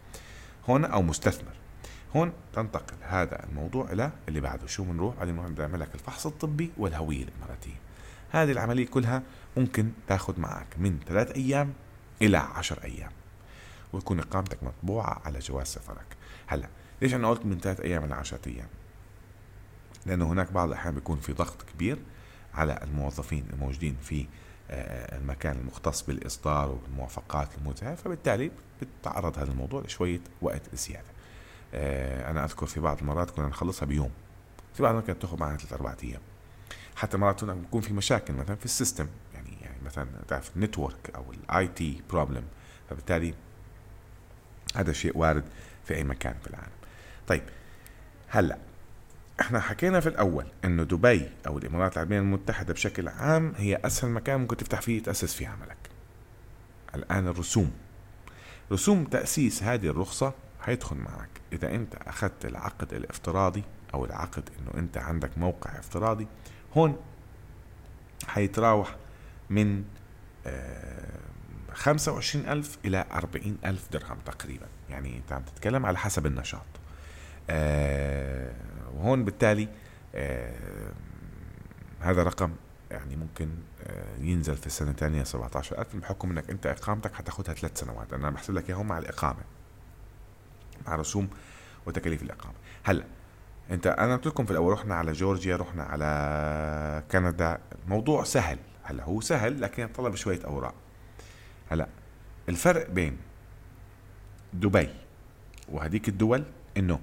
هون 0.69 0.85
أو 0.85 1.01
مستثمر. 1.01 1.53
هون 2.15 2.33
تنتقل 2.53 2.95
هذا 3.01 3.43
الموضوع 3.43 3.91
إلى 3.91 4.11
اللي 4.27 4.41
بعده. 4.41 4.67
شو 4.67 4.83
بنروح؟ 4.83 5.15
بعدين 5.15 5.35
بنعمل 5.35 5.79
لك 5.79 5.95
الفحص 5.95 6.25
الطبي 6.25 6.71
والهوية 6.77 7.23
الإماراتية. 7.23 7.79
هذه 8.31 8.51
العملية 8.51 8.87
كلها 8.87 9.23
ممكن 9.57 9.91
تاخذ 10.07 10.39
معك 10.39 10.67
من 10.77 10.99
ثلاث 11.07 11.31
أيام 11.31 11.73
إلى 12.21 12.37
عشر 12.37 12.83
أيام 12.83 13.11
ويكون 13.93 14.19
إقامتك 14.19 14.63
مطبوعة 14.63 15.21
على 15.25 15.39
جواز 15.39 15.67
سفرك. 15.67 16.17
هلأ 16.47 16.67
ليش 17.01 17.13
أنا 17.13 17.29
قلت 17.29 17.45
من 17.45 17.59
ثلاث 17.59 17.79
أيام 17.79 18.03
إلى 18.03 18.15
عشرة 18.15 18.47
أيام؟ 18.47 18.67
لأنه 20.05 20.25
هناك 20.31 20.51
بعض 20.51 20.67
الأحيان 20.67 20.95
بيكون 20.95 21.19
في 21.19 21.33
ضغط 21.33 21.61
كبير 21.61 21.97
على 22.53 22.79
الموظفين 22.83 23.45
الموجودين 23.53 23.97
في 24.01 24.25
آه، 24.69 25.17
المكان 25.17 25.57
المختص 25.57 26.01
بالإصدار 26.01 26.69
والموافقات 26.69 27.49
الموزعه 27.57 27.95
فبالتالي 27.95 28.51
بتعرض 28.81 29.39
هذا 29.39 29.51
الموضوع 29.51 29.81
لشوية 29.81 30.19
وقت 30.41 30.75
زيادة. 30.75 31.07
آه، 31.07 31.16
أنا 31.73 32.45
أذكر 32.45 32.65
في 32.65 32.79
بعض 32.79 32.97
المرات 32.99 33.29
كنا 33.29 33.47
نخلصها 33.47 33.85
بيوم. 33.85 34.11
في 34.73 34.83
بعض 34.83 34.89
المرات 34.91 35.07
كانت 35.07 35.21
تاخذ 35.21 35.39
معنا 35.39 35.57
ثلاث 35.57 35.73
أربع 35.73 35.95
أيام. 36.03 36.21
حتى 36.95 37.17
مرات 37.17 37.43
بيكون 37.43 37.81
في 37.81 37.93
مشاكل 37.93 38.33
مثلا 38.33 38.55
في 38.55 38.65
ال 38.65 38.71
system 38.71 39.07
يعني 39.33 39.57
يعني 39.61 39.77
مثلا 39.85 40.07
تعرف 40.27 40.51
ال 40.55 40.62
network 40.62 41.11
أو 41.15 41.33
ال 41.33 41.67
IT 41.67 42.01
problem 42.09 42.43
فبالتالي 42.89 43.33
هذا 44.75 44.93
شيء 44.93 45.17
وارد 45.17 45.43
في 45.85 45.95
أي 45.95 46.03
مكان 46.03 46.35
في 46.43 46.47
العالم. 46.47 46.71
طيب 47.27 47.43
هلأ 48.27 48.57
إحنا 49.41 49.59
حكينا 49.59 49.99
في 49.99 50.09
الأول 50.09 50.45
إنه 50.65 50.83
دبي 50.83 51.29
أو 51.47 51.57
الإمارات 51.57 51.93
العربية 51.93 52.19
المتحدة 52.19 52.73
بشكل 52.73 53.07
عام 53.07 53.53
هي 53.57 53.75
أسهل 53.85 54.11
مكان 54.11 54.39
ممكن 54.39 54.57
تفتح 54.57 54.81
فيه 54.81 55.03
تأسس 55.03 55.33
فيه 55.33 55.47
عملك. 55.47 55.77
الآن 56.95 57.27
الرسوم. 57.27 57.71
رسوم 58.71 59.03
تأسيس 59.03 59.63
هذه 59.63 59.87
الرخصة 59.87 60.33
حيدخل 60.61 60.95
معك. 60.95 61.36
إذا 61.53 61.75
أنت 61.75 61.95
أخذت 61.95 62.45
العقد 62.45 62.93
الافتراضي 62.93 63.63
أو 63.93 64.05
العقد 64.05 64.49
إنه 64.59 64.79
أنت 64.79 64.97
عندك 64.97 65.37
موقع 65.37 65.79
افتراضي 65.79 66.27
هون 66.77 66.97
حيتراوح 68.27 68.95
من 69.49 69.83
آه، 70.47 71.19
خمسة 71.73 72.11
وعشرين 72.11 72.49
ألف 72.49 72.77
إلى 72.85 73.05
أربعين 73.11 73.57
ألف 73.65 73.91
درهم 73.91 74.17
تقريبا. 74.25 74.65
يعني 74.89 75.17
أنت 75.17 75.31
عم 75.31 75.41
تتكلم 75.41 75.85
على 75.85 75.97
حسب 75.97 76.25
النشاط. 76.25 76.65
آه، 77.49 78.51
وهون 78.95 79.25
بالتالي 79.25 79.67
آه، 80.15 80.91
هذا 81.99 82.23
رقم 82.23 82.51
يعني 82.91 83.15
ممكن 83.15 83.49
ينزل 84.19 84.57
في 84.57 84.67
السنة 84.67 84.91
الثانية 84.91 85.23
17000 85.23 85.95
بحكم 85.95 86.31
إنك 86.31 86.49
أنت 86.49 86.65
إقامتك 86.65 87.13
حتاخذها 87.13 87.53
ثلاث 87.53 87.79
سنوات. 87.79 88.13
أنا 88.13 88.29
بحسب 88.29 88.53
لك 88.53 88.69
إياهم 88.69 88.87
مع 88.87 88.97
الإقامة. 88.97 89.41
مع 90.87 90.95
رسوم 90.95 91.29
وتكاليف 91.85 92.23
الإقامة. 92.23 92.55
هلا 92.83 93.03
أنت 93.71 93.87
أنا 93.87 94.15
قلت 94.15 94.27
لكم 94.27 94.45
في 94.45 94.51
الأول 94.51 94.73
رحنا 94.73 94.95
على 94.95 95.11
جورجيا 95.11 95.55
رحنا 95.55 95.83
على 95.83 97.03
كندا. 97.11 97.59
الموضوع 97.83 98.23
سهل. 98.23 98.59
هلا 98.83 99.03
هو 99.03 99.21
سهل 99.21 99.61
لكن 99.61 99.83
يتطلب 99.83 100.15
شوية 100.15 100.45
أوراق. 100.45 100.75
هلا 101.69 101.87
الفرق 102.49 102.89
بين 102.89 103.17
دبي 104.53 104.89
وهديك 105.69 106.07
الدول 106.07 106.43
إنه 106.77 106.99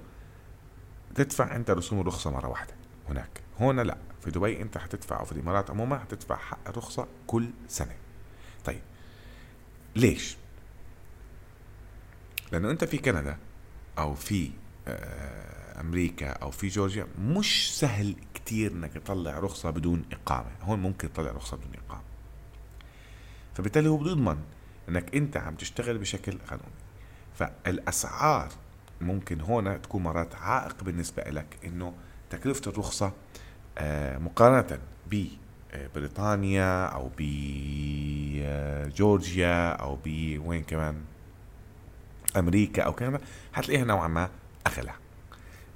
تدفع 1.15 1.55
أنت 1.55 1.71
رسوم 1.71 1.99
الرخصة 2.01 2.31
مرة 2.31 2.47
واحدة 2.47 2.73
هناك. 3.09 3.41
هون 3.59 3.79
لا. 3.79 3.97
في 4.21 4.31
دبي 4.31 4.61
أنت 4.61 4.77
حتدفع 4.77 5.19
أو 5.19 5.25
في 5.25 5.31
الإمارات 5.31 5.69
عموما 5.69 5.99
حتدفع 5.99 6.35
حق 6.35 6.69
الرخصة 6.69 7.07
كل 7.27 7.49
سنة. 7.67 7.95
طيب 8.65 8.81
ليش؟ 9.95 10.37
لأنه 12.51 12.71
أنت 12.71 12.83
في 12.83 12.97
كندا 12.97 13.37
أو 13.97 14.15
في 14.15 14.51
آه، 14.87 15.81
أمريكا 15.81 16.29
أو 16.29 16.51
في 16.51 16.67
جورجيا 16.67 17.07
مش 17.19 17.79
سهل 17.79 18.15
كتير 18.33 18.71
إنك 18.71 18.93
تطلع 18.93 19.39
رخصة 19.39 19.69
بدون 19.69 20.03
إقامة. 20.11 20.51
هون 20.61 20.79
ممكن 20.79 21.13
تطلع 21.13 21.31
رخصة 21.31 21.57
بدون 21.57 21.71
إقامة. 21.87 22.03
فبالتالي 23.55 23.89
هو 23.89 23.97
بده 23.97 24.37
إنك 24.89 25.15
أنت 25.15 25.37
عم 25.37 25.55
تشتغل 25.55 25.97
بشكل 25.97 26.37
قانوني 26.37 26.85
فالأسعار 27.35 28.49
ممكن 29.01 29.41
هون 29.41 29.81
تكون 29.81 30.03
مرات 30.03 30.35
عائق 30.35 30.83
بالنسبة 30.83 31.23
لك 31.23 31.45
إنه 31.65 31.93
تكلفة 32.29 32.71
الرخصة 32.71 33.13
آه، 33.77 34.17
مقارنة 34.17 34.79
ببريطانيا 35.11 36.85
أو 36.85 37.11
بجورجيا 38.87 39.69
أو 39.69 39.97
بوين 40.05 40.63
كمان؟ 40.63 40.95
أمريكا 42.35 42.81
أو 42.81 42.93
كندا 42.93 43.19
حتلاقيها 43.53 43.85
نوعا 43.85 44.07
ما 44.07 44.29
اغلى 44.67 44.93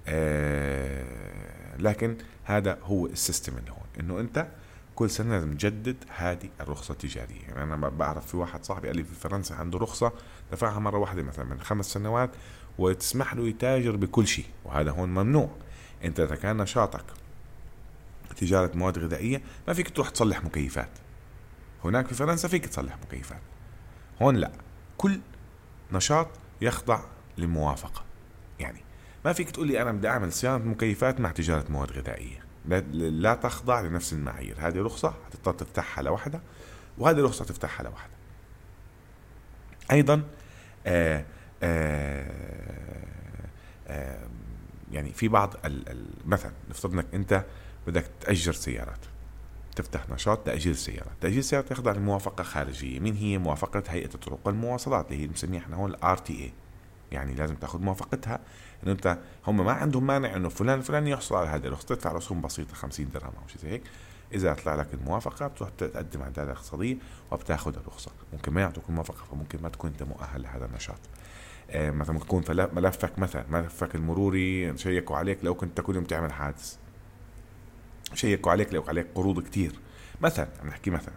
آه 0.07 1.77
لكن 1.79 2.17
هذا 2.43 2.79
هو 2.83 3.05
ال 3.05 3.13
system 3.13 3.57
اللي 3.57 3.71
هون 3.71 3.87
إنه 3.99 4.19
أنت 4.19 4.47
كل 4.95 5.09
سنة 5.09 5.31
لازم 5.31 5.53
تجدد 5.53 5.95
هذه 6.15 6.49
الرخصة 6.61 6.91
التجارية. 6.91 7.41
يعني 7.41 7.63
أنا 7.63 7.75
بعرف 7.89 8.27
في 8.27 8.37
واحد 8.37 8.63
صاحبي 8.63 8.87
قال 8.87 8.97
لي 8.97 9.03
في 9.03 9.15
فرنسا 9.15 9.53
عنده 9.53 9.79
رخصة 9.79 10.11
دفعها 10.51 10.79
مرة 10.79 10.97
واحدة 10.97 11.23
مثلا 11.23 11.45
من 11.45 11.61
خمس 11.61 11.85
سنوات 11.85 12.29
وتسمح 12.77 13.33
له 13.33 13.47
يتاجر 13.47 13.95
بكل 13.95 14.27
شيء 14.27 14.45
وهذا 14.65 14.91
هون 14.91 15.09
ممنوع. 15.09 15.49
أنت 16.03 16.19
إذا 16.19 16.35
كان 16.35 16.57
نشاطك 16.57 17.05
تجارة 18.37 18.71
مواد 18.75 18.99
غذائية 18.99 19.41
ما 19.67 19.73
فيك 19.73 19.89
تروح 19.89 20.09
تصلح 20.09 20.43
مكيفات. 20.43 20.89
هناك 21.83 22.07
في 22.07 22.13
فرنسا 22.13 22.47
فيك 22.47 22.65
تصلح 22.65 22.97
مكيفات. 23.07 23.41
هون 24.21 24.35
لا 24.35 24.51
كل 24.97 25.19
نشاط 25.91 26.27
يخضع 26.61 27.01
لموافقة. 27.37 28.03
يعني 28.59 28.79
ما 29.25 29.33
فيك 29.33 29.51
تقول 29.51 29.67
لي 29.67 29.81
أنا 29.81 29.91
بدي 29.91 30.07
أعمل 30.07 30.33
صيانة 30.33 30.65
مكيفات 30.65 31.19
مع 31.19 31.31
تجارة 31.31 31.65
مواد 31.69 31.91
غذائية. 31.91 32.43
لا 32.91 33.35
تخضع 33.35 33.81
لنفس 33.81 34.13
المعايير. 34.13 34.55
هذه 34.59 34.81
رخصة 34.81 35.13
هتضطر 35.27 35.53
تفتحها 35.53 36.03
لوحدها 36.03 36.41
وهذه 36.97 37.21
رخصة 37.21 37.45
تفتحها 37.45 37.83
لوحدها 37.83 38.17
أيضا 39.91 40.23
آآ 40.87 41.17
آه، 41.17 41.25
آآ 41.63 42.25
آه، 43.87 44.13
آآ 44.13 44.27
يعني 44.91 45.13
في 45.13 45.27
بعض 45.27 45.55
مثلا 46.25 46.51
نفترض 46.69 46.93
إنك 46.93 47.05
أنت 47.13 47.45
بدك 47.87 48.05
تأجر 48.21 48.53
سيارات. 48.53 48.99
تفتح 49.75 50.09
نشاط 50.09 50.37
تأجير 50.37 50.73
سيارات 50.73 51.11
تأجير 51.21 51.41
سيارات 51.41 51.71
يخضع 51.71 51.91
لموافقة 51.91 52.43
خارجية. 52.43 52.99
مين 52.99 53.15
هي 53.15 53.37
موافقة 53.37 53.83
هيئة 53.87 54.13
الطرق 54.15 54.39
والمواصلات 54.45 55.11
اللي 55.11 55.23
هي 55.23 55.27
بنسميها 55.27 55.61
إحنا 55.61 55.75
هون 55.75 55.89
ال 55.89 56.17
RTA 56.17 56.53
يعني 57.11 57.35
لازم 57.35 57.55
تأخذ 57.55 57.81
موافقتها. 57.81 58.39
إنه 58.83 58.91
أنت 58.91 59.17
هم 59.47 59.65
ما 59.65 59.71
عندهم 59.71 60.07
مانع 60.07 60.35
إنه 60.35 60.49
فلان 60.49 60.77
الفلاني 60.77 61.09
يحصل 61.09 61.35
على 61.35 61.49
هذه 61.49 61.67
الرخصة 61.67 61.87
تدفع 61.87 62.11
رسوم 62.11 62.41
بسيطة 62.41 62.73
50 62.73 63.09
درهم 63.13 63.33
أو 63.41 63.47
شيء 63.47 63.61
زي 63.61 63.69
هيك. 63.69 63.83
إذا 64.33 64.53
طلع 64.53 64.75
لك 64.75 64.87
الموافقة 64.93 65.47
بتروح 65.47 65.69
تقدم 65.77 66.21
على 66.21 66.27
الدائرة 66.27 66.51
الاقتصادية 66.51 66.97
وبتاخذ 67.31 67.75
الرخصة. 67.75 68.11
ممكن 68.33 68.53
ما 68.53 68.61
يعطوك 68.61 68.83
الموافقة 68.89 69.23
فممكن 69.31 69.61
ما 69.61 69.69
تكون 69.69 69.89
أنت 69.89 70.03
مؤهل 70.03 70.41
لهذا 70.41 70.65
النشاط. 70.65 70.99
آه 71.69 71.91
مثلا 71.91 72.13
ممكن 72.13 72.25
يكون 72.25 72.43
ملفك 72.73 73.19
مثلا 73.19 73.45
ملفك 73.49 73.95
المروري 73.95 74.77
شيكوا 74.77 75.17
عليك 75.17 75.39
لو 75.43 75.55
كنت 75.55 75.81
كل 75.81 75.95
يوم 75.95 76.03
تعمل 76.03 76.33
حادث. 76.33 76.77
شيكوا 78.13 78.51
عليك 78.51 78.73
لو 78.73 78.83
عليك 78.87 79.07
قروض 79.15 79.43
كتير. 79.43 79.79
مثلا 80.21 80.47
عم 80.61 80.67
نحكي 80.67 80.89
مثلا 80.91 81.13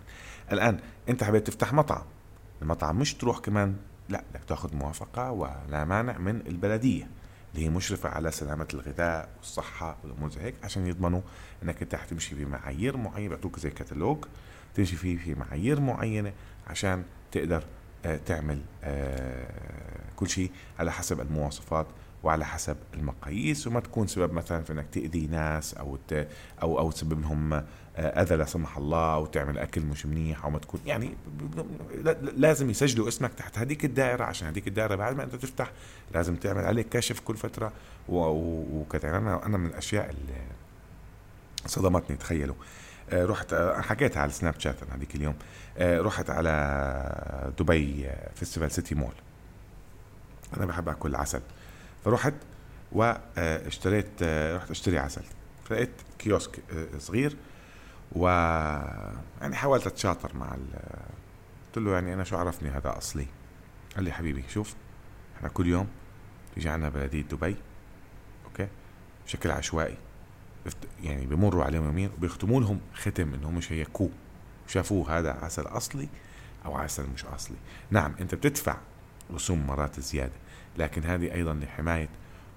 الآن 0.53 0.79
أنت 1.09 1.25
حبيت 1.25 1.47
تفتح 1.47 1.73
مطعم 1.73 2.05
المطعم 2.63 2.99
مش 2.99 3.15
تروح 3.15 3.39
كمان 3.39 3.77
لا 4.09 4.25
بدك 4.31 4.45
تأخذ 4.45 4.77
موافقة 4.77 5.31
ولا 5.31 5.85
مانع 5.85 6.19
من 6.19 6.43
البلدية 6.47 7.09
اللي 7.55 7.67
هي 7.67 7.71
مشرفة 7.71 8.09
على 8.09 8.31
سلامة 8.31 8.69
الغذاء 8.75 9.29
والصحة 9.39 9.97
والأمور 10.03 10.31
زي 10.31 10.41
هيك 10.41 10.55
عشان 10.63 10.87
يضمنوا 10.87 11.21
إنك 11.63 11.83
أنت 11.83 11.95
حتمشي 11.95 12.35
في 12.35 12.45
معايير 12.45 12.97
معينة 12.97 13.29
بيعطوك 13.29 13.59
زي 13.59 13.71
كتالوج 13.71 14.25
تمشي 14.75 14.97
فيه 14.97 15.19
في 15.19 15.35
معايير 15.35 15.81
معينة 15.81 16.33
عشان 16.67 17.05
تقدر 17.33 17.65
آه، 18.05 18.17
تعمل 18.17 18.61
آه، 18.85 19.49
كل 20.17 20.29
شيء 20.29 20.51
على 20.79 20.93
حسب 20.93 21.21
المواصفات 21.21 21.87
وعلى 22.23 22.45
حسب 22.45 22.77
المقاييس 22.95 23.67
وما 23.67 23.81
تكون 23.81 24.07
سبب 24.07 24.33
مثلا 24.33 24.63
في 24.63 24.73
إنك 24.73 24.87
تأذي 24.93 25.27
ناس 25.27 25.75
أو 25.75 25.99
أو 26.63 26.79
أو 26.79 26.91
تسبب 26.91 27.21
لهم 27.21 27.53
آه، 27.97 28.23
أذى 28.23 28.37
لا 28.37 28.45
سمح 28.45 28.77
الله 28.77 29.15
أو 29.15 29.27
تعمل 29.27 29.59
أكل 29.59 29.81
مش 29.81 30.07
منيح 30.07 30.45
أو 30.45 30.51
ما 30.51 30.59
تكون 30.59 30.81
يعني 30.87 31.15
لازم 32.37 32.71
يسجلوا 32.71 33.09
اسمك 33.09 33.35
تحت 33.35 33.59
هذيك 33.59 33.85
الدائرة 33.85 34.25
عشان 34.25 34.49
هذيك 34.49 34.69
الدائرة 34.69 34.95
بعد 34.95 35.17
ما 35.17 35.25
أنت 35.25 35.35
تفتح 35.35 35.71
لازم 36.15 36.37
تعمل 36.37 36.65
عليك 36.65 36.89
كشف 36.89 37.21
كل 37.21 37.37
فترة 37.37 37.73
يعني 38.09 39.17
أنا 39.17 39.47
أنا 39.47 39.59
من 39.59 39.67
الأشياء 39.67 40.11
اللي 40.11 40.43
صدمتني 41.67 42.17
تخيلوا. 42.17 42.55
آه، 43.11 43.27
رحت 43.27 43.53
آه، 43.53 43.81
حكيتها 43.81 44.23
على 44.23 44.31
Snapchat 44.31 44.83
أنا 44.83 44.97
هذيك 44.97 45.15
اليوم. 45.15 45.35
رحت 45.81 46.31
على 46.31 47.53
دبي 47.59 48.11
Festival 48.35 48.71
City 48.71 48.95
Mall 48.95 49.15
أنا 50.57 50.67
بحب 50.67 50.89
أكل 50.89 51.15
عسل. 51.15 51.41
فرحت 52.05 52.35
واشتريت 52.93 54.23
رحت 54.57 54.71
اشتري 54.71 54.99
عسل. 54.99 55.23
فلقيت 55.65 55.91
kiosk 56.19 56.59
آه، 56.73 56.99
صغير 56.99 57.37
و 58.12 58.27
يعني 59.41 59.55
حاولت 59.55 59.87
أتشاطر 59.87 60.37
مع 60.37 60.55
ال... 60.55 60.67
قلت 61.67 61.85
له 61.85 61.93
يعني 61.93 62.15
أنا 62.15 62.25
شو 62.25 62.37
عرفني 62.37 62.69
هذا 62.69 62.99
أصلي؟ 62.99 63.27
قال 63.97 64.05
لي 64.05 64.12
حبيبي 64.12 64.45
شوف 64.49 64.75
إحنا 65.37 65.49
كل 65.49 65.67
يوم 65.67 65.88
بيجي 66.55 66.69
عنا 66.69 66.88
بلدية 66.88 67.23
دبي 67.23 67.57
أوكي؟ 68.45 68.69
بشكل 69.27 69.51
عشوائي. 69.51 69.97
يعني 71.03 71.27
بمروا 71.27 71.65
عليهم 71.65 71.85
يومين 71.85 72.11
وبيختموا 72.17 72.61
لهم 72.61 72.81
ختم 72.95 73.35
انهم 73.35 73.59
يشيكوه 73.59 74.11
شافوه 74.69 75.19
هذا 75.19 75.33
عسل 75.33 75.62
أصلي 75.62 76.09
أو 76.65 76.77
عسل 76.77 77.07
مش 77.15 77.25
أصلي. 77.25 77.57
نعم 77.91 78.15
أنت 78.21 78.35
بتدفع 78.35 78.77
رسوم 79.35 79.67
مرات 79.67 80.01
زيادة. 80.01 80.33
لكن 80.79 81.05
هذه 81.05 81.35
أيضا 81.35 81.55
لحماية 81.55 82.09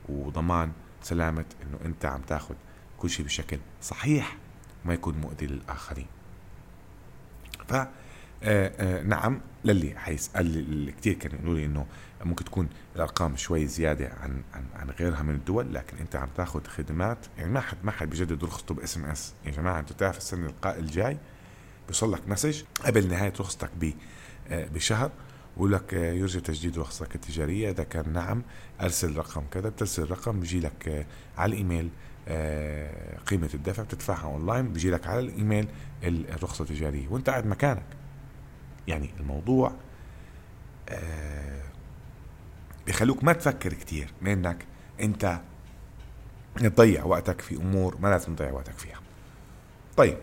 وضمان 0.10 0.72
سلامة 1.04 1.46
إنه 1.64 1.80
أنت 1.86 2.06
عم 2.06 2.22
تاخذ 2.22 2.56
كل 2.98 3.10
شيء 3.10 3.26
بشكل 3.26 3.60
صحيح 3.82 4.38
وما 4.86 4.94
يكون 4.94 5.18
مؤذي 5.18 5.48
للآخرين. 5.48 6.08
ف 7.68 7.74
آه، 7.74 7.88
آه، 8.80 9.04
نعم 9.04 9.42
للي 9.66 9.96
اللي 10.36 10.92
كثير 10.92 11.14
كانوا 11.14 11.38
يقولوا 11.38 11.56
لي 11.56 11.66
إنه 11.66 11.86
ممكن 12.26 12.46
تكون 12.46 12.70
الأرقام 12.96 13.36
شوي 13.36 13.68
زيادة 13.68 14.14
عن 14.22 14.42
عن 14.54 14.66
عن 14.76 14.90
غيرها 14.90 15.24
من 15.24 15.36
الدول 15.36 15.74
لكن 15.74 15.98
أنت 15.98 16.16
عم 16.16 16.30
تاخذ 16.38 16.68
خدمات 16.68 17.18
يعني 17.38 17.52
ما 17.52 17.60
حد 17.60 17.78
ما 17.84 17.92
حد 17.92 18.10
بيجدد 18.10 18.44
رخصته 18.44 18.76
ب 18.76 18.98
SMS. 18.98 19.34
يا 19.46 19.52
جماعة 19.52 19.80
أنتم 19.80 19.96
تعرف 19.96 20.18
السنة 20.18 20.54
الجاي 20.66 21.18
بيوصل 21.88 22.14
لك 22.14 22.28
message 22.28 22.64
قبل 22.86 23.08
نهاية 23.08 23.34
رخصتك 23.40 23.70
ب 23.82 23.94
آه، 24.50 24.68
بشهر. 24.68 25.12
بقول 25.58 25.72
لك 25.72 25.94
آه، 25.94 26.14
يرجى 26.14 26.40
تجديد 26.40 26.80
رخصتك 26.80 27.16
التجارية. 27.16 27.70
إذا 27.70 27.84
كان 27.84 28.14
نعم 28.14 28.44
أرسل 28.82 29.16
رقم 29.18 29.44
كذا. 29.52 29.70
بترسل 29.70 30.04
الرقم 30.04 30.40
بيجي 30.40 30.60
لك 30.60 30.88
آه، 30.88 31.06
على 31.38 31.52
الإيميل 31.54 31.90
آه، 32.28 33.18
قيمة 33.18 33.50
الدفع. 33.54 33.84
بتدفعها 33.84 34.24
أونلاين 34.26 34.74
بيجي 34.74 34.90
لك 34.92 35.08
على 35.08 35.20
الإيميل 35.20 35.68
ال- 36.04 36.30
الرخصة 36.32 36.64
التجارية. 36.64 37.08
وأنت 37.08 37.30
قاعد 37.30 37.46
مكانك. 37.46 37.86
يعني 38.88 39.10
الموضوع 39.20 39.72
بيخلوك 42.86 43.24
ما 43.24 43.34
تفكر 43.34 43.74
كتير. 43.74 44.12
لانك 44.22 44.66
أنت 45.02 45.40
تضيع 46.56 47.04
وقتك 47.04 47.42
في 47.42 47.56
أمور 47.56 47.98
ما 48.02 48.08
لازم 48.08 48.36
تضيع 48.36 48.52
وقتك 48.52 48.74
فيها. 48.78 49.00
طيب. 49.98 50.18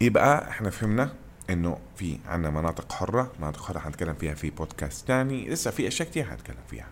يبقى 0.00 0.48
إحنا 0.50 0.70
فهمنا؟ 0.70 1.12
إنه 1.52 1.78
في 1.96 2.18
عنا 2.26 2.50
مناطق 2.50 2.92
حرة 2.92 3.32
مناطق 3.40 3.64
حرة 3.64 3.78
حنتكلم 3.78 4.14
فيها 4.14 4.34
في 4.34 4.50
بودكاست 4.50 5.08
تاني 5.08 5.48
لسه 5.48 5.70
في 5.70 5.88
أشياء 5.88 6.08
كتير 6.08 6.24
حنتكلم 6.24 6.56
فيها. 6.70 6.88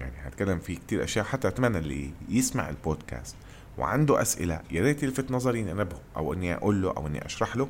يعني 0.00 0.16
حنتكلم 0.16 0.58
في 0.58 0.76
كتير 0.76 1.04
أشياء 1.04 1.24
حتى 1.24 1.48
أتمنى 1.48 1.78
اللي 1.78 2.10
يسمع 2.28 2.68
البودكاست 2.68 3.36
وعنده 3.78 4.22
أسئلة 4.22 4.60
يا 4.70 4.82
ريت 4.82 5.02
يلفت 5.02 5.30
نظري 5.30 5.60
انبهه 5.60 6.00
أو 6.16 6.32
إني 6.32 6.54
أقول 6.54 6.82
له 6.82 6.90
أو 6.96 7.06
إني 7.06 7.26
أشرح 7.26 7.56
له. 7.56 7.68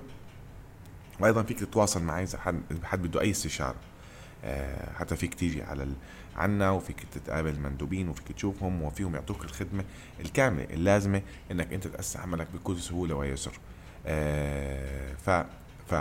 وأيضا 1.20 1.42
فيك 1.42 1.58
تتواصل 1.60 2.02
معي 2.02 2.22
إذا 2.22 2.38
حد 2.38 2.62
حد 2.84 3.02
بده 3.02 3.20
أي 3.20 3.30
استشارة. 3.30 3.76
آه، 4.44 4.92
حتى 4.92 5.16
فيك 5.16 5.34
تيجي 5.34 5.62
على 5.62 5.82
ال... 5.82 5.92
عنا 6.36 6.70
وفيك 6.70 7.06
تتقابل 7.12 7.60
مندوبين 7.60 8.08
وفيك 8.08 8.32
تشوفهم 8.32 8.82
وفيهم 8.82 9.14
يعطوك 9.14 9.44
الخدمة 9.44 9.84
الكاملة 10.20 10.64
اللازمة 10.64 11.22
إنك 11.50 11.72
أنت 11.72 11.86
تأسس 11.86 12.16
عملك 12.16 12.46
بكل 12.54 12.80
سهولة 12.80 13.14
ويسر. 13.14 13.52
آه، 14.06 15.14
ف 15.14 15.30
ف 15.90 15.94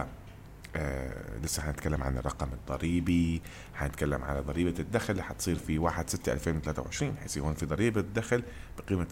آه، 0.75 1.37
لسه 1.43 1.61
حنتكلم 1.63 2.03
عن 2.03 2.17
الرقم 2.17 2.47
الضريبي 2.53 3.41
حنتكلم 3.75 4.23
على 4.23 4.39
ضريبة 4.39 4.73
الدخل 4.79 5.11
اللي 5.11 5.23
حتصير 5.23 5.55
في 5.55 5.79
1 5.79 6.09
6 6.09 6.33
2023 6.33 7.17
حيصير 7.17 7.43
هون 7.43 7.53
في 7.53 7.65
ضريبة 7.65 8.01
دخل 8.01 8.43
بقيمة 8.77 9.07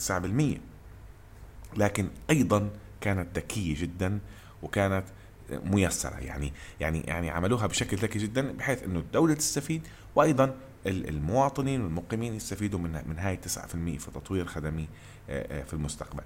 9% 1.76 1.78
لكن 1.80 2.08
أيضا 2.30 2.70
كانت 3.02 3.38
ذكية 3.38 3.82
جدا 3.82 4.20
وكانت 4.64 5.04
ميسرة 5.52 6.16
يعني 6.20 6.54
يعني 6.80 7.02
يعني 7.02 7.30
عملوها 7.30 7.68
بشكل 7.68 7.98
ذكي 7.98 8.20
جدا 8.20 8.52
بحيث 8.52 8.84
إنه 8.84 9.00
الدولة 9.00 9.34
تستفيد 9.34 9.88
وأيضا 10.16 10.56
ال- 10.86 11.10
المواطنين 11.10 11.82
والمقيمين 11.82 12.34
يستفيدوا 12.34 12.80
من 12.80 13.02
من 13.08 13.20
هاي 13.20 13.38
9% 13.38 13.48
في 13.98 14.12
تطوير 14.14 14.46
خدمي 14.46 14.88
آه، 15.30 15.60
آه، 15.62 15.64
في 15.64 15.74
المستقبل. 15.74 16.24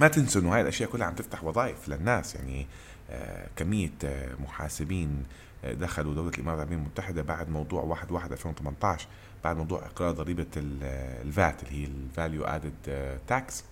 ما 0.00 0.08
تنسوا 0.08 0.40
إنه 0.40 0.54
هاي 0.54 0.60
الأشياء 0.60 0.90
كلها 0.90 1.06
عم 1.06 1.14
تفتح 1.14 1.44
وظائف 1.44 1.88
للناس. 1.88 2.34
يعني 2.34 2.66
آه، 3.12 3.48
كمية 3.56 3.92
آه، 4.04 4.34
محاسبين 4.40 5.22
آه، 5.64 5.72
دخلوا 5.72 6.14
دولة 6.14 6.28
الإمارات 6.28 6.56
العربية 6.56 6.76
المتحدة 6.76 7.22
بعد 7.22 7.50
موضوع 7.50 7.82
1 7.82 8.10
1 8.10 8.32
2018 8.32 9.08
بعد 9.44 9.56
موضوع 9.56 9.86
إقرار 9.86 10.10
ضريبة 10.10 10.46
ال 10.56 10.83
VAT 10.83 11.62
اللي 11.62 11.82
هي 11.82 11.84
ال 11.84 11.94
Value 11.94 12.44
Added 12.44 13.18
Tax 13.26 13.64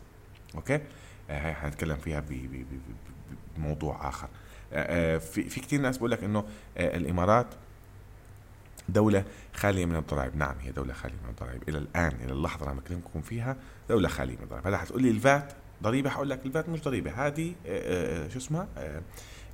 okay؟ 0.54 0.80
هاي 1.30 1.54
حنتكلم 1.54 1.96
فيها 1.96 2.24
بموضوع 3.56 4.08
آخر. 4.08 4.28
في 5.18 5.48
في 5.48 5.60
كثير 5.60 5.80
ناس 5.80 5.98
بقول 5.98 6.10
لك 6.10 6.24
انه 6.24 6.44
الإمارات 6.76 7.46
دولة 8.88 9.24
خالية 9.54 9.86
من 9.86 9.96
الضرائب، 9.96 10.36
نعم 10.36 10.54
هي 10.60 10.72
دولة 10.72 10.94
خالية 10.94 11.16
من 11.24 11.30
الضرائب، 11.30 11.68
إلى 11.68 11.78
الآن 11.78 12.12
إلى 12.24 12.32
اللحظة 12.32 12.60
اللي 12.60 12.70
عم 12.70 12.76
بكلمكم 12.76 13.22
فيها 13.22 13.56
دولة 13.88 14.08
خالية 14.08 14.36
من 14.36 14.42
الضرائب، 14.42 14.66
هلأ 14.66 14.78
حتقول 14.78 15.02
لي 15.02 15.10
ال 15.10 15.21
VAT 15.21 15.52
ضريبة 15.82 16.10
حقول 16.10 16.30
لك 16.30 16.46
ال 16.46 16.52
VAT 16.52 16.68
مش 16.68 16.82
ضريبة، 16.82 17.26
هذه 17.26 17.54
آه، 17.66 18.24
آه، 18.24 18.28
شو 18.28 18.38
اسمها؟ 18.38 18.68
آه، 18.78 19.02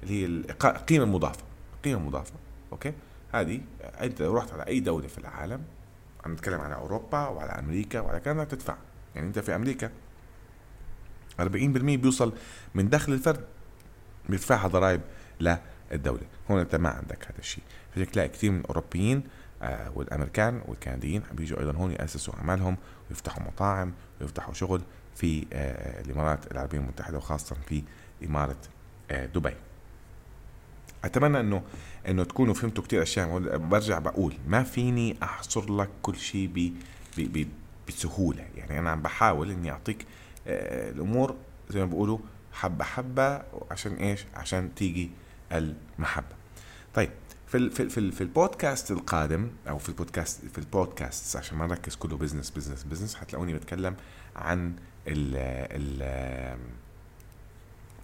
اللي 0.02 0.22
هي 0.22 0.26
القيمة 0.64 1.04
المضافة، 1.04 1.42
القيمة 1.76 2.00
المضافة، 2.00 2.34
أوكي؟ 2.72 2.92
هذه 3.32 3.60
آه، 3.82 4.04
أنت 4.04 4.22
لو 4.22 4.36
رحت 4.36 4.52
على 4.52 4.66
أي 4.66 4.80
دولة 4.80 5.08
في 5.08 5.18
العالم 5.18 5.62
عم 6.24 6.32
نتكلم 6.32 6.60
على 6.60 6.74
أوروبا 6.74 7.28
وعلى 7.28 7.50
أمريكا 7.50 8.00
وعلى 8.00 8.20
كندا 8.20 8.44
تدفع، 8.44 8.76
يعني 9.14 9.26
أنت 9.26 9.38
في 9.38 9.54
أمريكا 9.54 9.90
40% 11.40 11.42
بيوصل 11.96 12.32
من 12.74 12.88
دخل 12.88 13.12
الفرد 13.12 13.44
بيدفعها 14.28 14.68
ضرائب 14.68 15.00
للدولة 15.40 16.22
هون 16.50 16.60
أنت 16.60 16.74
ما 16.74 16.88
عندك 16.88 17.24
هذا 17.24 17.38
الشيء 17.38 17.64
فيك 17.94 18.10
تلاقي 18.10 18.28
كثير 18.28 18.50
من 18.50 18.60
الأوروبيين 18.60 19.22
آه، 19.62 19.92
والأمريكان 19.94 20.62
والكنديين 20.66 21.22
عم 21.30 21.36
بيجوا 21.36 21.60
أيضا 21.60 21.72
هون 21.72 21.92
يأسسوا 21.92 22.34
أعمالهم 22.34 22.76
ويفتحوا 23.10 23.42
مطاعم 23.42 23.92
ويفتحوا 24.20 24.54
شغل 24.54 24.82
في 25.16 25.46
آه، 25.52 26.00
الإمارات 26.00 26.52
العربية 26.52 26.78
المتحدة 26.78 27.18
وخاصة 27.18 27.56
في 27.68 27.82
إمارة 28.24 28.56
آه، 29.10 29.26
دبي. 29.26 29.54
أتمنى 31.04 31.40
إنه 31.40 31.62
إنه 32.08 32.24
تكونوا 32.24 32.54
فهمتوا 32.54 32.84
كثير 32.84 33.02
أشياء. 33.02 33.56
برجع 33.56 33.98
بقول 33.98 34.34
ما 34.48 34.62
فيني 34.62 35.16
أحصر 35.22 35.76
لك 35.76 35.88
كل 36.02 36.16
شيء 36.16 36.74
بسهولة. 37.88 38.46
يعني 38.56 38.78
أنا 38.78 38.90
عم 38.90 39.02
بحاول 39.02 39.50
إني 39.50 39.70
أعطيك 39.70 40.06
آه، 40.46 40.90
الأمور 40.90 41.36
زي 41.70 41.80
ما 41.80 41.86
بيقولوا 41.86 42.18
حبة 42.52 42.84
حبة 42.84 43.42
عشان 43.70 43.94
إيش؟ 43.94 44.24
عشان 44.34 44.74
تيجي 44.74 45.10
المحبة. 45.52 46.36
طيب 46.94 47.10
في 47.46 47.70
في 47.70 47.88
في, 47.88 48.12
في 48.12 48.20
البودكاست 48.20 48.90
القادم 48.90 49.50
أو 49.68 49.78
في 49.78 49.88
البودكاست 49.88 50.44
في 50.46 50.58
البودكاست 50.58 51.36
عشان 51.36 51.58
ما 51.58 51.66
نركز 51.66 51.96
كله 51.96 52.16
business 52.16 52.50
business 52.50 52.84
business 52.84 53.14
حتلاقوني 53.14 53.54
بتكلم 53.54 53.96
عن 54.36 54.72
ال 55.08 55.36
ال 55.72 56.58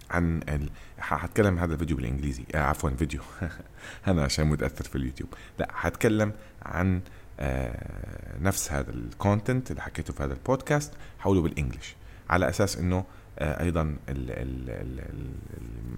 عن 0.09 0.41
ال... 0.49 0.69
حتكلم 0.99 1.59
هذا 1.59 1.73
الفيديو 1.73 1.97
بالإنجليزي. 1.97 2.43
آه 2.55 2.57
عفوا 2.57 2.89
فيديو. 2.89 3.21
أنا 4.07 4.23
عشان 4.23 4.47
متأثر 4.47 4.83
في 4.83 4.95
اليوتيوب. 4.95 5.29
لا 5.59 5.67
حتكلم 5.71 6.33
عن 6.61 7.01
آه 7.39 8.39
نفس 8.41 8.71
هذا 8.71 8.91
ال 8.91 9.01
content 9.01 9.71
اللي 9.71 9.81
حكيته 9.81 10.13
في 10.13 10.23
هذا 10.23 10.33
البودكاست 10.33 10.93
حوله 11.19 11.41
بال 11.41 11.53
English 11.53 11.95
على 12.29 12.49
أساس 12.49 12.77
إنه 12.77 13.05
آه 13.39 13.63
أيضا 13.63 13.81
ال 13.81 13.97
ال 14.09 14.69
ال 14.69 14.99
ال 14.99 15.33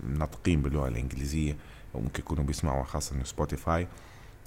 الناطقين 0.03 0.61
باللغة 0.61 0.87
الإنجليزية 0.87 1.55
وممكن 1.93 2.19
يكونوا 2.19 2.43
بيسمعوا 2.43 2.83
خاصة 2.83 3.15
إنه 3.15 3.23
Spotify 3.23 3.88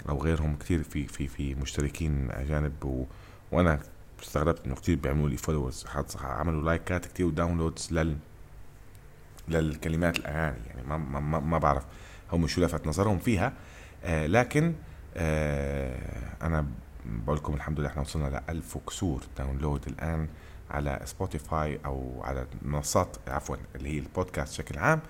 أو 0.08 0.22
غيرهم 0.22 0.56
كثير 0.56 0.82
في 0.82 1.06
في 1.06 1.28
في 1.28 1.54
مشتركين 1.54 2.30
أجانب 2.30 2.84
و... 2.84 3.04
وأنا 3.52 3.80
استغربت 4.22 4.66
إنه 4.66 4.74
كثير 4.74 4.96
بيعملوا 4.96 5.28
لي 5.28 5.36
followers 5.36 5.86
عملوا 6.20 6.62
لايكات 6.62 7.06
كثير 7.06 7.26
و 7.26 7.32
downloads 7.32 7.88
لل 7.92 8.16
للكلمات 9.48 10.18
الأغاني. 10.18 10.66
يعني 10.66 10.82
ما 10.88 10.96
ما, 10.96 11.20
ما, 11.20 11.40
ما 11.40 11.58
بعرف 11.58 11.84
هم 12.32 12.46
شو 12.46 12.60
لفت 12.60 12.86
نظرهم 12.86 13.18
فيها. 13.18 13.52
آه 14.04 14.26
لكن 14.26 14.74
آه 15.16 15.98
أنا 16.42 16.66
بقول 17.06 17.36
لكم 17.36 17.54
الحمد 17.54 17.80
لله 17.80 17.88
إحنا 17.88 18.02
وصلنا 18.02 18.28
ل 18.28 18.50
1000 18.50 18.76
وكسور 18.76 19.22
download 19.38 19.86
الآن 19.86 20.28
على 20.70 21.00
Spotify 21.04 21.80
أو 21.86 22.22
على 22.24 22.46
منصات 22.62 23.16
عفوا 23.28 23.56
اللي 23.74 23.94
هي 23.94 23.98
البودكاست 23.98 24.52
بشكل 24.52 24.78
عام. 24.78 25.00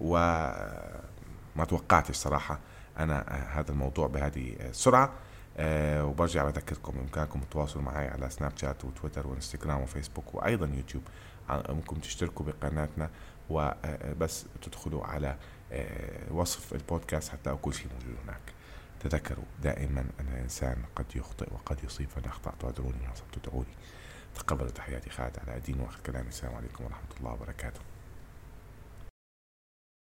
وما 0.00 1.64
توقعتش 1.68 2.16
صراحة 2.16 2.58
أنا 2.98 3.34
آه، 3.34 3.60
هذا 3.60 3.70
الموضوع 3.70 4.06
بهذه 4.06 4.56
السرعة. 4.60 5.12
أه 5.56 6.04
وبرجع 6.04 6.44
بذكركم 6.44 6.92
بإمكانكم 6.92 7.42
التواصل 7.42 7.80
معي 7.80 8.08
على 8.08 8.30
سناب 8.30 8.56
شات 8.56 8.84
وتويتر 8.84 9.26
وإنستغرام 9.26 9.82
وفيسبوك 9.82 10.34
وأيضا 10.34 10.66
يوتيوب. 10.66 11.02
ممكن 11.50 12.00
تشتركوا 12.00 12.46
بقناتنا 12.46 13.10
وبس 13.50 14.46
تدخلوا 14.62 15.06
على 15.06 15.36
وصف 16.30 16.74
البودكاست 16.74 17.28
حتى 17.28 17.56
كل 17.62 17.74
شيء 17.74 17.88
موجود 17.92 18.16
هناك. 18.24 18.52
تذكروا 19.00 19.44
دائما 19.62 20.00
أن 20.20 20.28
الإنسان 20.28 20.82
قد 20.96 21.16
يخطئ 21.16 21.52
وقد 21.52 21.84
يصيب 21.84 22.08
فإن 22.08 22.24
أخطأت 22.24 22.64
وأدروني 22.64 23.08
وصبت 23.12 23.38
تدعوني. 23.38 23.74
تقبلوا 24.34 24.70
تحياتي 24.70 25.10
خالد 25.10 25.38
على 25.38 25.60
دين 25.60 25.80
وآخر 25.80 26.00
كلامي. 26.06 26.28
السلام 26.28 26.54
عليكم 26.54 26.84
ورحمة 26.84 27.18
الله 27.20 27.32
وبركاته. 27.32 27.80